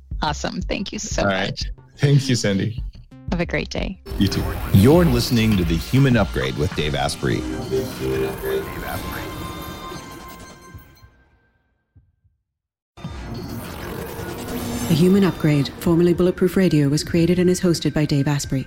awesome. 0.22 0.60
Thank 0.62 0.92
you 0.92 0.98
so 0.98 1.22
All 1.22 1.28
much. 1.28 1.36
Right. 1.38 1.70
Thank 1.96 2.28
you, 2.28 2.34
Cindy. 2.34 2.82
Have 3.30 3.40
a 3.40 3.46
great 3.46 3.70
day. 3.70 4.00
You 4.18 4.26
too. 4.26 4.42
You're 4.72 5.04
listening 5.04 5.56
to 5.58 5.64
The 5.64 5.76
Human 5.76 6.16
Upgrade 6.16 6.56
with 6.56 6.74
Dave 6.74 6.94
Asprey. 6.94 7.40
The 14.88 14.94
Human 14.94 15.22
Upgrade, 15.24 15.68
formerly 15.80 16.14
Bulletproof 16.14 16.56
Radio, 16.56 16.88
was 16.88 17.04
created 17.04 17.38
and 17.38 17.50
is 17.50 17.60
hosted 17.60 17.92
by 17.92 18.06
Dave 18.06 18.26
Asprey. 18.26 18.66